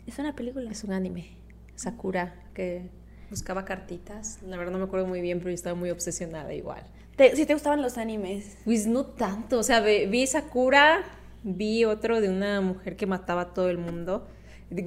[0.07, 0.71] Es una película.
[0.71, 1.37] Es un anime.
[1.77, 2.91] Sakura, que
[3.31, 4.41] buscaba cartitas.
[4.43, 6.83] La verdad no me acuerdo muy bien, pero yo estaba muy obsesionada igual.
[7.23, 8.57] ¿Te, ¿Sí te gustaban los animes?
[8.65, 9.61] Pues no tanto.
[9.61, 11.05] O sea, vi Sakura,
[11.45, 14.27] vi otro de una mujer que mataba a todo el mundo,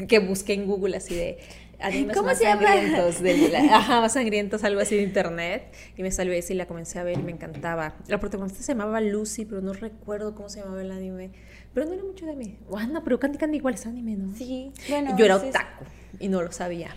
[0.09, 1.37] que busqué en Google así de
[1.79, 2.67] animes ¿Cómo más se llama?
[2.67, 6.65] sangrientos, de, ajá, más sangrientos, algo así de internet, y me salió ese y la
[6.65, 7.95] comencé a ver y me encantaba.
[8.09, 11.31] La protagonista se llamaba Lucy, pero no recuerdo cómo se llamaba el anime,
[11.73, 12.57] pero no era mucho de mí.
[12.69, 14.35] Bueno, pero Candy Candy igual es anime, ¿no?
[14.35, 15.15] Sí, bueno.
[15.17, 15.85] Yo era sí otaku
[16.19, 16.93] y no lo sabía.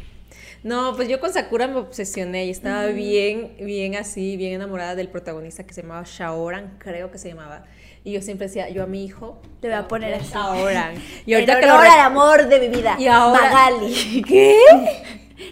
[0.65, 5.09] No, pues yo con Sakura me obsesioné y estaba bien, bien así, bien enamorada del
[5.09, 7.65] protagonista que se llamaba Shaoran, creo que se llamaba.
[8.05, 10.33] Y yo siempre decía, yo a mi hijo Te voy a poner así.
[10.33, 10.95] Shaoran.
[11.27, 12.97] Y ahorita que lo al amor de mi vida.
[12.99, 14.23] Y ahora- Magali.
[14.29, 14.57] ¿Qué?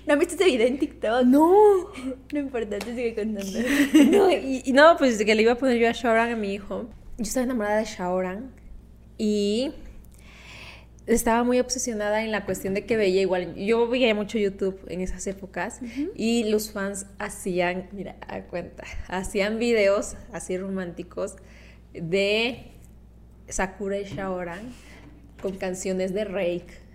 [0.07, 1.23] ¿No has visto ese video en TikTok?
[1.25, 1.53] No.
[2.33, 3.59] No importa, te sigue contando.
[4.11, 6.55] No, y, y no, pues que le iba a poner yo a Shaoran a mi
[6.55, 6.89] hijo.
[7.19, 8.51] Yo estaba enamorada de Shaoran
[9.19, 9.73] y
[11.07, 13.55] estaba muy obsesionada en la cuestión de que veía igual.
[13.55, 15.81] Yo veía mucho YouTube en esas épocas
[16.15, 21.37] y los fans hacían, mira, a cuenta, hacían videos así románticos
[21.93, 22.73] de
[23.49, 24.73] Sakura y Shaoran
[25.41, 26.87] con canciones de Rake.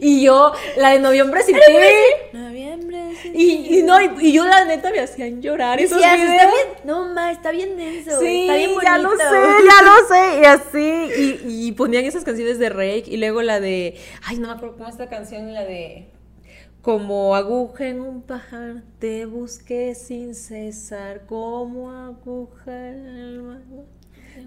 [0.00, 1.62] Y yo, la de noviembre sin ti.
[2.32, 2.98] Noviembre.
[3.22, 3.32] sí.
[3.34, 6.30] Y, y no, y, y yo la neta me hacían llorar esos está videos.
[6.52, 8.20] bien, no ma, está bien denso.
[8.20, 8.90] Sí, está bien bonito.
[8.90, 10.40] ya lo sé, ya lo sé.
[10.40, 14.48] Y así, y, y ponían esas canciones de Rake y luego la de, ay, no
[14.48, 16.08] me acuerdo cómo es esta canción, la de,
[16.82, 23.62] como aguja en un pajar, te busqué sin cesar, como aguja en el mar,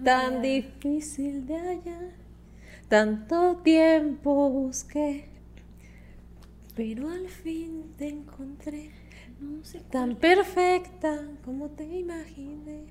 [0.04, 2.10] tan difícil de hallar,
[2.88, 5.28] tanto tiempo busqué,
[6.74, 8.90] pero al fin te encontré.
[9.40, 9.80] No sé.
[9.90, 12.84] Tan perfecta como te imaginé.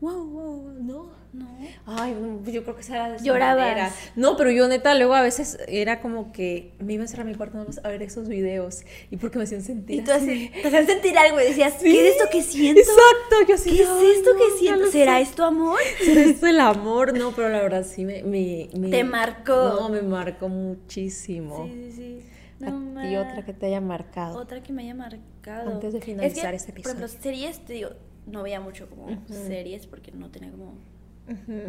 [0.00, 1.26] Wow, wow, no.
[1.32, 1.46] No.
[1.84, 3.58] Ay, pues yo creo que esa era de Llorabas.
[3.62, 3.92] manera.
[4.14, 7.34] No, pero yo neta luego a veces era como que me iba a cerrar mi
[7.34, 10.50] cuarto nada más a ver esos videos y porque me hacían sentir Y tú así,
[10.62, 11.92] te hacían sentir algo y decías, Sí.
[11.92, 12.80] ¿qué es esto que siento?
[12.80, 13.70] Exacto, yo así.
[13.70, 14.86] ¿Qué es esto no, que siento?
[14.90, 15.22] ¿Será sé.
[15.22, 15.78] esto amor?
[16.04, 17.18] ¿Será esto el amor?
[17.18, 18.22] No, pero la verdad sí me...
[18.22, 19.76] me, me- Te marcó.
[19.80, 21.66] No, me marcó muchísimo.
[21.66, 22.26] Sí, sí, sí.
[22.60, 23.02] No, ma.
[23.20, 24.38] otra que te haya marcado.
[24.38, 25.70] Otra que me haya marcado.
[25.70, 27.22] Antes de finalizar Es que, este Por ejemplo, episodio.
[27.22, 27.90] series, te digo,
[28.26, 30.74] no veía mucho como series porque no tenía como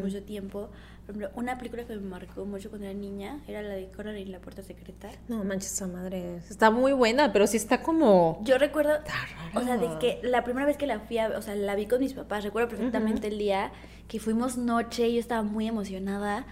[0.02, 0.70] mucho tiempo.
[1.06, 4.30] Por ejemplo, una película que me marcó mucho cuando era niña era la de Coraline
[4.30, 5.10] y la puerta secreta.
[5.28, 6.38] No manches, esa madre.
[6.50, 8.42] Está muy buena, pero sí está como.
[8.44, 9.60] Yo recuerdo, Está raro.
[9.60, 11.86] o sea, de que la primera vez que la fui a, o sea, la vi
[11.86, 13.72] con mis papás, recuerdo perfectamente el día
[14.08, 16.46] que fuimos noche y yo estaba muy emocionada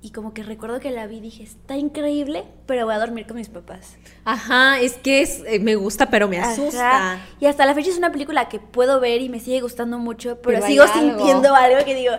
[0.00, 3.26] y como que recuerdo que la vi y dije, está increíble, pero voy a dormir
[3.26, 3.96] con mis papás.
[4.24, 7.14] Ajá, es que es, eh, me gusta, pero me asusta.
[7.14, 7.26] Ajá.
[7.40, 10.38] Y hasta la fecha es una película que puedo ver y me sigue gustando mucho,
[10.40, 10.94] pero, Pero sigo algo.
[10.94, 12.12] sintiendo algo que digo,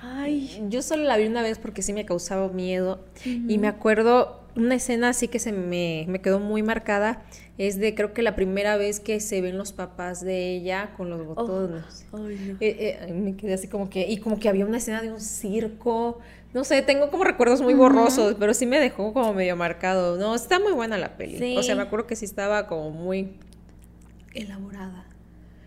[0.00, 3.04] ay, Yo solo la vi una vez porque sí me causaba miedo.
[3.24, 7.22] Y me acuerdo una escena así que se me, me quedó muy marcada.
[7.58, 11.08] Es de creo que la primera vez que se ven los papás de ella con
[11.10, 12.06] los botones.
[12.12, 12.56] ay, no.
[12.60, 15.20] Eh, eh, me quedé así como que, y como que había una escena de un
[15.20, 16.18] circo,
[16.54, 20.16] no sé, tengo como recuerdos muy borrosos, pero sí me dejó como medio marcado.
[20.16, 21.36] No, está muy buena la peli.
[21.36, 21.56] Sí.
[21.58, 23.36] O sea, me acuerdo que sí estaba como muy
[24.34, 25.04] elaborada.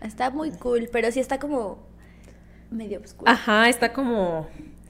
[0.02, 1.86] Está muy cool, pero sí está como
[2.70, 4.48] medio oscura, Ajá, está como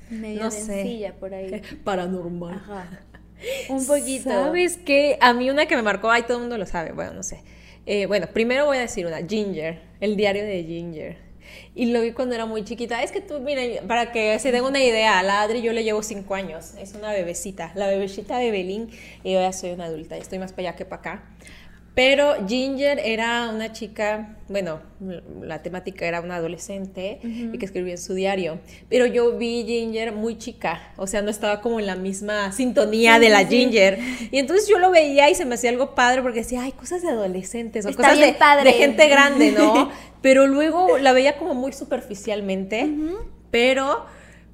[0.09, 0.73] medio no sé.
[0.73, 1.63] densilla por ahí.
[1.85, 2.55] paranormal.
[2.55, 3.01] Ajá.
[3.69, 4.31] Un poquito.
[4.31, 5.19] ¿Sabes qué?
[5.21, 7.43] A mí una que me marcó, ay, todo el mundo lo sabe, bueno, no sé.
[7.87, 11.28] Eh, bueno, primero voy a decir una, Ginger, el diario de Ginger.
[11.75, 13.03] Y lo vi cuando era muy chiquita.
[13.03, 15.85] Es que tú, miren, para que se den una idea, a la Adri yo le
[15.85, 16.75] llevo cinco años.
[16.79, 17.73] Es una bebecita.
[17.75, 18.91] La bebecita de Belín.
[19.25, 20.17] Y yo ya soy una adulta.
[20.17, 21.25] Estoy más para allá que para acá.
[21.95, 24.81] Pero Ginger era una chica, bueno,
[25.43, 28.61] la temática era una adolescente y que escribía en su diario.
[28.89, 33.17] Pero yo vi Ginger muy chica, o sea, no estaba como en la misma sintonía
[33.17, 33.47] Sí, de la sí.
[33.49, 33.99] Ginger.
[34.31, 37.03] Y entonces yo lo veía y se me hacía algo padre porque decía, ay, cosas
[37.03, 38.71] de adolescentes o Está cosas de, padre.
[38.71, 39.91] de gente grande, ¿no?
[40.23, 42.89] Pero luego la veía como muy superficialmente,
[43.51, 44.05] pero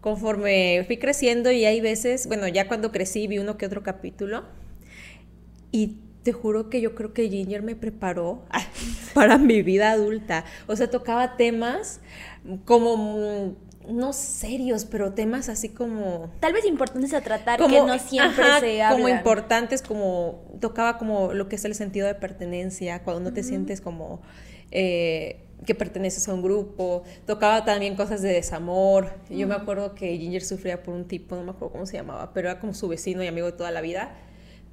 [0.00, 4.44] conforme fui creciendo y hay veces, bueno, ya cuando crecí vi uno que otro capítulo
[5.72, 8.42] y te juro que yo creo que Ginger me preparó
[9.14, 10.44] para mi vida adulta.
[10.66, 12.00] O sea, tocaba temas
[12.64, 16.32] como, mm, no serios, pero temas así como...
[16.40, 19.02] Tal vez importantes a tratar como que no siempre ajá, se hablan.
[19.02, 23.42] Como importantes, como tocaba como lo que es el sentido de pertenencia, cuando no te
[23.42, 24.20] sientes como...
[24.70, 29.14] eh, que perteneces a un grupo, tocaba también cosas de desamor.
[29.30, 32.32] Yo me acuerdo que Ginger sufría por un tipo, no me acuerdo cómo se llamaba,
[32.34, 34.14] pero era como su vecino y amigo de toda la vida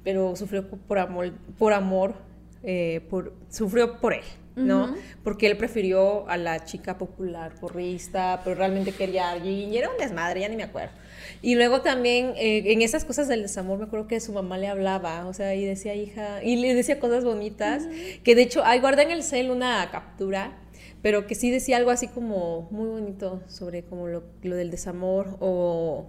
[0.04, 2.14] pero sufrió por amor, por amor,
[2.62, 4.24] eh, por, sufrió por él,
[4.56, 4.94] ¿no?
[5.24, 9.90] Porque él prefirió a la chica popular, porrista, pero realmente quería a alguien y era
[9.90, 10.92] un desmadre, ya ni me acuerdo.
[11.40, 14.68] Y luego también eh, en esas cosas del desamor me acuerdo que su mamá le
[14.68, 17.84] hablaba, o sea, y decía hija, y le decía cosas bonitas,
[18.22, 20.58] que de hecho, ahí guardé en el cel una captura,
[21.02, 25.36] pero que sí decía algo así como muy bonito sobre como lo, lo del desamor
[25.40, 26.06] o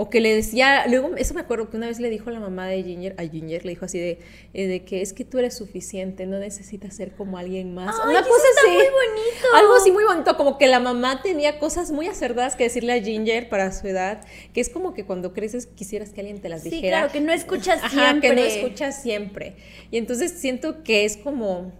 [0.00, 2.40] o que le decía, luego, eso me acuerdo que una vez le dijo a la
[2.40, 4.18] mamá de Ginger, a Ginger le dijo así de,
[4.54, 7.94] eh, de que es que tú eres suficiente, no necesitas ser como alguien más.
[8.02, 8.70] Ay, Una cosa así.
[8.70, 9.46] muy bonito.
[9.56, 13.02] Algo así muy bonito, como que la mamá tenía cosas muy acertadas que decirle a
[13.02, 14.24] Ginger para su edad,
[14.54, 16.80] que es como que cuando creces quisieras que alguien te las dijera.
[16.80, 18.30] Sí, claro, que no escuchas siempre.
[18.30, 19.56] que no escuchas siempre.
[19.90, 21.72] Y entonces siento que es como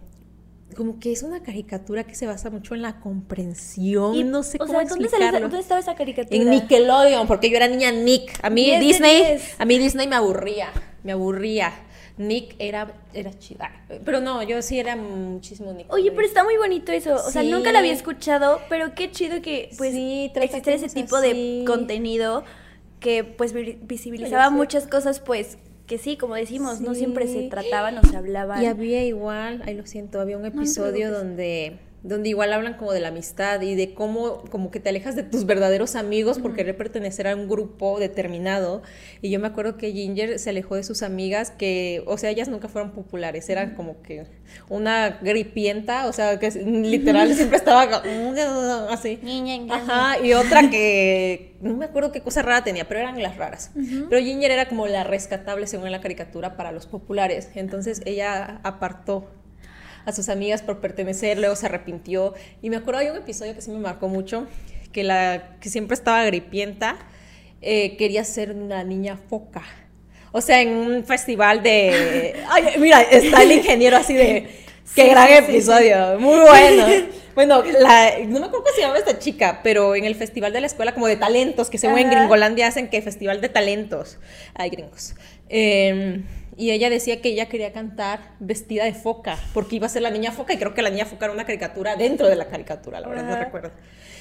[0.76, 4.14] como que es una caricatura que se basa mucho en la comprensión.
[4.14, 5.08] Y, no sé cómo sea, ¿dónde,
[5.40, 6.36] ¿dónde, estaba esa caricatura?
[6.36, 8.38] En Nickelodeon, porque yo era niña Nick.
[8.42, 10.68] A mí Disney, a mí Disney me aburría,
[11.02, 11.72] me aburría.
[12.18, 13.70] Nick era, era chida.
[14.04, 15.90] Pero no, yo sí era muchísimo Nick.
[15.90, 17.14] Oye, pero está muy bonito eso.
[17.14, 21.64] O sea, nunca la había escuchado, pero qué chido que pues sí, ese tipo de
[21.66, 22.44] contenido
[23.00, 25.56] que pues visibilizaba muchas cosas pues
[25.90, 28.62] que sí, como decimos, no siempre se trataban o se hablaban.
[28.62, 33.00] Y había igual, ahí lo siento, había un episodio donde donde igual hablan como de
[33.00, 36.76] la amistad y de cómo como que te alejas de tus verdaderos amigos por querer
[36.76, 38.82] pertenecer a un grupo determinado.
[39.20, 42.48] Y yo me acuerdo que Ginger se alejó de sus amigas que, o sea, ellas
[42.48, 44.24] nunca fueron populares, eran como que
[44.68, 47.82] una gripienta, o sea, que literal siempre estaba
[48.90, 49.18] así.
[49.70, 53.72] Ajá, y otra que no me acuerdo qué cosa rara tenía, pero eran las raras.
[53.74, 57.50] Pero Ginger era como la rescatable según la caricatura para los populares.
[57.54, 59.28] Entonces ella apartó
[60.04, 62.34] a sus amigas por pertenecer, luego se arrepintió.
[62.62, 64.46] Y me acuerdo, hay un episodio que sí me marcó mucho,
[64.92, 66.96] que, la, que siempre estaba gripienta,
[67.62, 69.62] eh, quería ser una niña foca.
[70.32, 72.36] O sea, en un festival de...
[72.50, 74.48] Ay, mira, está el ingeniero así de...
[74.94, 76.86] Qué gran episodio, muy bueno.
[77.32, 80.60] Bueno, la, no me acuerdo cómo se llama esta chica, pero en el festival de
[80.60, 84.18] la escuela como de talentos, que se en Gringolandia hacen que festival de talentos.
[84.52, 85.14] Ay, gringos.
[85.48, 86.22] Eh,
[86.60, 90.10] y ella decía que ella quería cantar vestida de foca, porque iba a ser la
[90.10, 93.00] niña foca, y creo que la niña foca era una caricatura dentro de la caricatura,
[93.00, 93.70] la verdad, no recuerdo.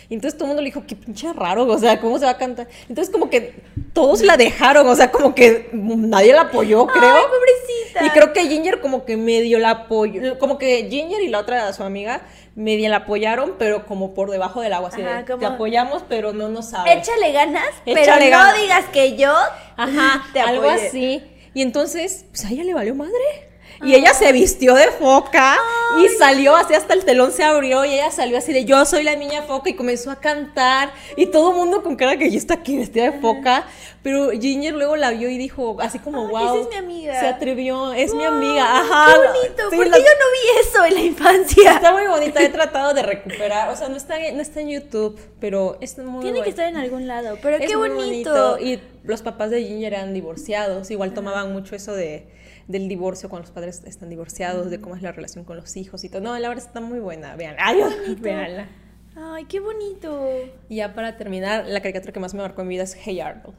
[0.07, 2.31] Y entonces todo el mundo le dijo, qué pinche raro, o sea, ¿cómo se va
[2.31, 2.67] a cantar?
[2.87, 3.61] Entonces como que
[3.93, 7.15] todos la dejaron, o sea, como que nadie la apoyó, creo.
[7.15, 8.05] Ay, pobrecita.
[8.05, 11.71] Y creo que Ginger como que medio la apoyó, como que Ginger y la otra,
[11.73, 12.21] su amiga,
[12.55, 16.47] medio la apoyaron, pero como por debajo del agua, así de, te apoyamos, pero no
[16.47, 16.97] nos sabes.
[16.97, 19.33] Échale ganas, pero no digas que yo
[19.75, 21.21] Ajá, te algo así.
[21.60, 23.49] Y entonces, pues a ella le valió madre.
[23.84, 25.57] Y ella se vistió de foca
[25.97, 29.03] y salió así hasta el telón se abrió y ella salió así de yo soy
[29.03, 32.38] la niña foca y comenzó a cantar y todo el mundo con cara que yo
[32.38, 33.65] está aquí vestida de foca.
[34.01, 36.55] Pero Ginger luego la vio y dijo así como wow.
[36.55, 37.19] Esa es mi amiga.
[37.19, 38.80] Se atrevió, es mi amiga.
[38.80, 39.13] Ajá.
[39.13, 41.71] Qué bonito, porque yo no vi eso en la infancia.
[41.73, 43.69] Está muy bonita, he tratado de recuperar.
[43.69, 46.77] O sea, no está, no está en YouTube, pero es muy Tiene que estar en
[46.77, 48.57] algún lado, pero qué bonito.
[48.59, 52.25] Y los papás de Ginger eran divorciados, igual tomaban mucho eso de
[52.70, 56.03] del divorcio cuando los padres están divorciados, de cómo es la relación con los hijos
[56.03, 56.22] y todo.
[56.22, 57.55] No, la verdad está muy buena, vean.
[57.57, 57.82] Ay,
[58.22, 58.70] veanla.
[59.17, 60.30] Ay, qué bonito.
[60.70, 63.20] Y ya para terminar, la caricatura que más me marcó en mi vida es Hey
[63.20, 63.57] Arnold.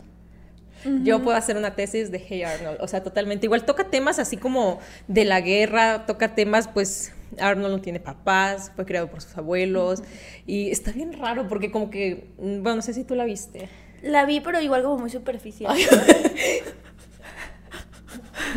[1.02, 3.66] Yo puedo hacer una tesis de Hey Arnold, o sea, totalmente igual.
[3.66, 8.86] Toca temas así como de la guerra, toca temas, pues, Arnold no tiene papás, fue
[8.86, 10.02] criado por sus abuelos,
[10.46, 13.68] y está bien raro porque como que, mm, bueno, no sé si tú la viste.
[14.02, 15.76] La vi, pero igual como muy superficial.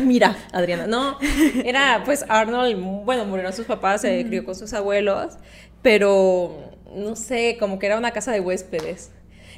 [0.00, 1.18] Mira, Adriana, no,
[1.64, 5.34] era pues Arnold, bueno, murieron sus papás, se crió con sus abuelos,
[5.82, 9.10] pero no sé, como que era una casa de huéspedes.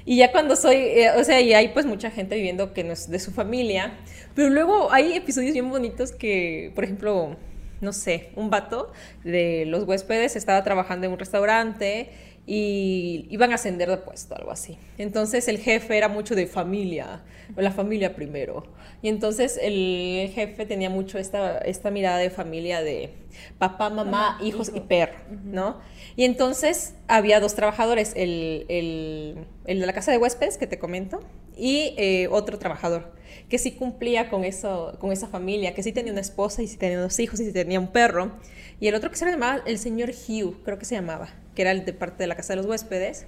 [0.04, 2.92] Y ya cuando soy, eh, o sea, y hay pues mucha gente viviendo que no
[2.92, 3.98] es de su familia,
[4.34, 7.36] pero luego hay episodios bien bonitos que, por ejemplo,
[7.80, 8.92] no sé, un vato
[9.24, 12.10] de los huéspedes estaba trabajando en un restaurante
[12.46, 14.78] y iban a ascender de puesto, algo así.
[14.98, 17.22] Entonces el jefe era mucho de familia,
[17.56, 18.64] la familia primero.
[19.02, 23.14] Y entonces el jefe tenía mucho esta, esta mirada de familia de
[23.58, 25.80] papá, mamá, hijos y perro, ¿no?
[26.14, 30.78] Y entonces había dos trabajadores, el, el, el, de la casa de huéspedes que te
[30.78, 31.20] comento
[31.56, 33.14] y eh, otro trabajador
[33.48, 36.76] que sí cumplía con, eso, con esa familia, que sí tenía una esposa y sí
[36.76, 38.32] tenía dos hijos y sí tenía un perro.
[38.80, 41.74] Y el otro que se llamaba el señor Hugh, creo que se llamaba, que era
[41.74, 43.26] de parte de la casa de los huéspedes.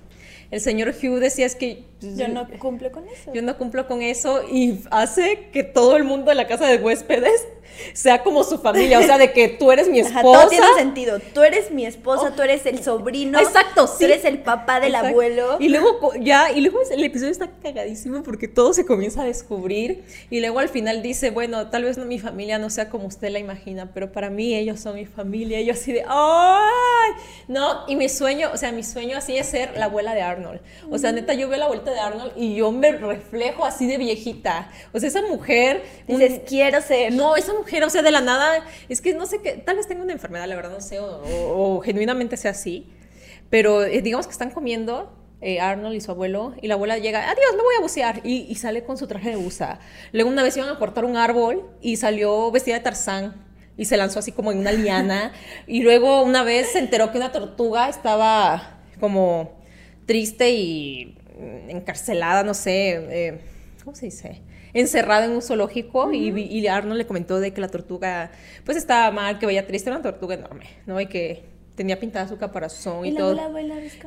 [0.50, 3.32] El señor Hugh decía es que yo no cumplo con eso.
[3.34, 6.78] Yo no cumplo con eso y hace que todo el mundo de la casa de
[6.78, 7.46] huéspedes
[7.92, 10.22] sea como su familia, o sea, de que tú eres mi esposa.
[10.22, 11.18] todo tiene sentido.
[11.34, 13.38] Tú eres mi esposa, tú eres el sobrino.
[13.38, 13.98] Exacto, sí.
[13.98, 15.56] Tú eres el papá del abuelo.
[15.58, 20.04] Y luego ya, y luego el episodio está cagadísimo porque todo se comienza a descubrir
[20.30, 23.30] y luego al final dice, bueno, tal vez no, mi familia no sea como usted
[23.30, 25.60] la imagina, pero para mí ellos son mi familia.
[25.60, 27.12] Y yo así de, ¡ay!
[27.48, 30.60] No, y mi sueño, o sea, mi sueño así es ser la abuela de Arnold.
[30.90, 33.98] O sea, neta, yo veo la vuelta de Arnold y yo me reflejo así de
[33.98, 34.70] viejita.
[34.92, 35.82] O sea, esa mujer...
[36.06, 37.12] Dices, quiero ser.
[37.12, 39.86] No, esa mujer, o sea, de la nada, es que no sé qué, tal vez
[39.86, 42.86] tenga una enfermedad, la verdad no sé, o, genuinamente sea así,
[43.50, 47.30] pero eh, digamos que están comiendo eh, Arnold y su abuelo, y la abuela llega,
[47.30, 49.78] adiós, me voy a bucear, y, sale con su traje de buza.
[50.12, 53.96] Luego una vez iban a cortar un árbol y salió vestida de Tarzán y se
[53.96, 55.32] lanzó así como en una liana,
[55.66, 59.57] y luego una vez se enteró que una tortuga estaba como
[60.08, 61.14] triste y
[61.68, 63.38] encarcelada, no sé, eh,
[63.84, 64.40] ¿cómo se dice?
[64.74, 68.30] encerrada en un zoológico y, y, Arnold le comentó de que la tortuga
[68.64, 71.00] pues estaba mal, que veía triste, era una tortuga enorme, ¿no?
[71.00, 71.42] Y que
[71.78, 73.38] tenía pintada su caparazón y, todo.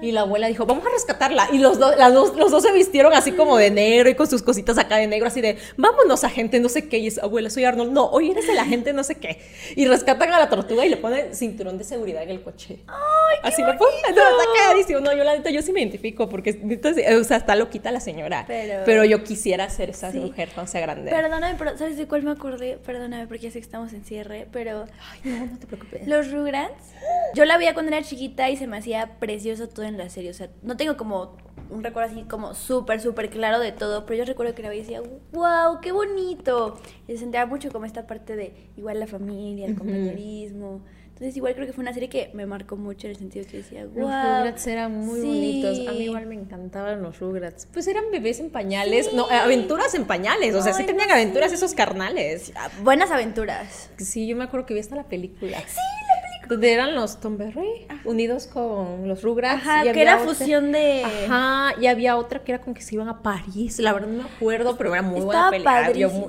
[0.01, 1.47] y la abuela dijo, vamos a rescatarla.
[1.53, 4.78] Y los, dos, los dos se vistieron así como de negro y con sus cositas
[4.78, 6.97] acá de negro, así de, vámonos, agente, no sé qué.
[6.97, 7.93] Y es, abuela, soy Arnold.
[7.93, 9.39] No, hoy eres el agente, no sé qué.
[9.78, 12.80] Y rescatan a la tortuga y le ponen cinturón de seguridad en el coche.
[12.88, 14.01] ¡Ay, qué Así lo ponen.
[14.13, 17.55] No, está No, yo la neta, yo sí me identifico porque, entonces, o sea, está
[17.55, 18.43] loquita la señora.
[18.47, 21.09] Pero, yo quisiera ser esa mujer cuando sea grande.
[21.09, 22.78] Perdóname, pero ¿sabes de cuál me acordé?
[22.86, 24.88] Perdóname porque ya sé que estamos en cierre, pero...
[25.09, 26.05] Ay, no, no te preocupes.
[26.05, 26.91] Los Rugrats.
[27.34, 30.30] Yo la cuando era chiquita y se me hacía precioso todo en la serie.
[30.32, 31.38] O sea, no tengo como
[31.70, 34.82] un recuerdo así como súper, súper claro de todo, pero yo recuerdo que la veía
[34.82, 35.01] y decía,
[35.32, 36.80] wow, qué bonito.
[37.07, 40.82] Y se sentía mucho como esta parte de igual la familia, el compañerismo.
[41.22, 43.57] Entonces igual creo que fue una serie que me marcó mucho en el sentido que
[43.57, 43.93] decía, wow.
[43.93, 45.88] Los Rugrats eran muy bonitos.
[45.88, 47.68] A mí igual me encantaban los Rugrats.
[47.72, 50.55] Pues eran bebés en pañales, no, aventuras en pañales.
[50.55, 52.51] O sea, sí tenían aventuras esos carnales.
[52.82, 53.91] Buenas aventuras.
[53.97, 55.59] Sí, yo me acuerdo que vi hasta la película.
[55.59, 55.76] Sí,
[56.07, 56.30] la película.
[56.52, 59.66] Donde eran los Tom Berry unidos con los Rugrats.
[59.66, 61.02] Ajá, que era fusión de...
[61.02, 63.80] Ajá, y había otra que era con que se iban a París.
[63.80, 65.64] La verdad no me acuerdo, pero era muy buena peli.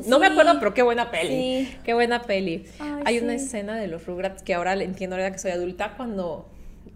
[0.06, 1.66] no me acuerdo, pero qué buena peli.
[1.66, 1.76] Sí.
[1.82, 2.66] Qué buena peli.
[3.04, 6.48] Hay una escena de los Rugrats que ahora entiendo ahora que soy adulta, cuando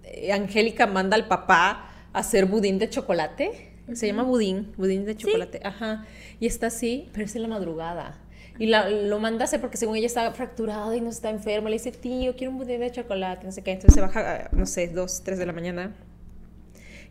[0.05, 3.73] eh, Angélica manda al papá a hacer budín de chocolate.
[3.93, 5.63] Se llama budín, budín de chocolate.
[5.65, 6.07] Ajá.
[6.39, 8.21] Y está así, pero es en la madrugada.
[8.59, 11.69] Y la, lo manda a hacer porque según ella está fracturada y no está enferma.
[11.69, 13.73] Le dice, tío, quiero un budín de chocolate, no sé qué.
[13.73, 15.95] Entonces se baja, no sé, dos, tres de la mañana.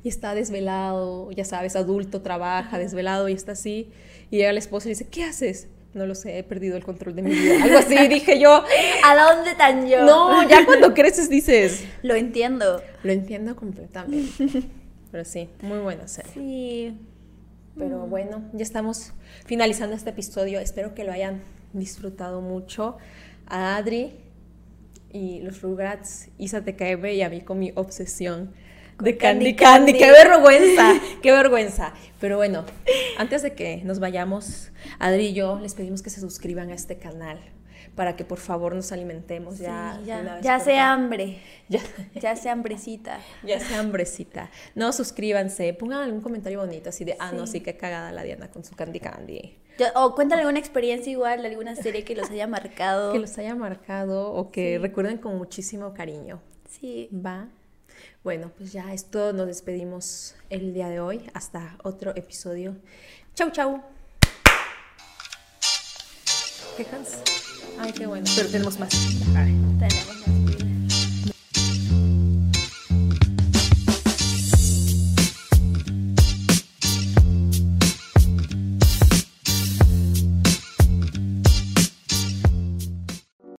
[0.04, 3.90] Y está desvelado, ya sabes, adulto, trabaja, desvelado y está así.
[4.30, 5.68] Y llega la esposa y dice, ¿qué haces?
[5.96, 7.64] no lo sé, he perdido el control de mi vida.
[7.64, 8.64] Algo así, dije yo.
[9.06, 10.04] ¿A dónde tan yo?
[10.04, 11.86] No, ya cuando creces dices.
[12.04, 12.84] Lo entiendo.
[13.02, 14.64] Lo entiendo completamente.
[15.12, 16.32] Pero sí, muy buena serie.
[16.34, 16.98] Sí.
[17.78, 19.12] Pero bueno, ya estamos
[19.46, 20.60] finalizando este episodio.
[20.60, 21.42] Espero que lo hayan
[21.74, 22.98] disfrutado mucho.
[23.48, 24.14] A Adri
[25.12, 28.54] y los Rugrats, Isa TKM y a mí con mi obsesión
[29.02, 31.94] de Candy, Candy Qué vergüenza, qué vergüenza.
[32.20, 32.64] Pero bueno,
[33.18, 36.98] antes de que nos vayamos, Adri y yo les pedimos que se suscriban a este
[36.98, 37.40] canal
[37.96, 40.00] para que por favor nos alimentemos ya.
[40.06, 41.42] ya, ya sea hambre.
[41.68, 41.82] Ya,
[42.14, 43.20] ya sea hambrecita.
[43.44, 44.52] Ya sea hambrecita.
[44.76, 48.52] No, suscríbanse, pongan algún comentario bonito así de, ah, no, sí, qué cagada la Diana
[48.52, 49.58] con su Candy Candy.
[49.96, 53.14] o cuéntale alguna experiencia igual, alguna serie que los haya marcado.
[53.14, 56.40] Que los haya marcado o que recuerden con muchísimo cariño.
[56.70, 57.10] Sí.
[57.12, 57.48] Va.
[58.24, 61.30] Bueno, pues ya esto nos despedimos el día de hoy.
[61.34, 62.76] Hasta otro episodio.
[63.34, 63.82] Chau, chau.
[66.78, 66.84] ¿Qué
[67.80, 68.26] Ay, qué bueno.
[68.36, 68.90] Pero tenemos más.
[68.90, 70.35] tenemos más.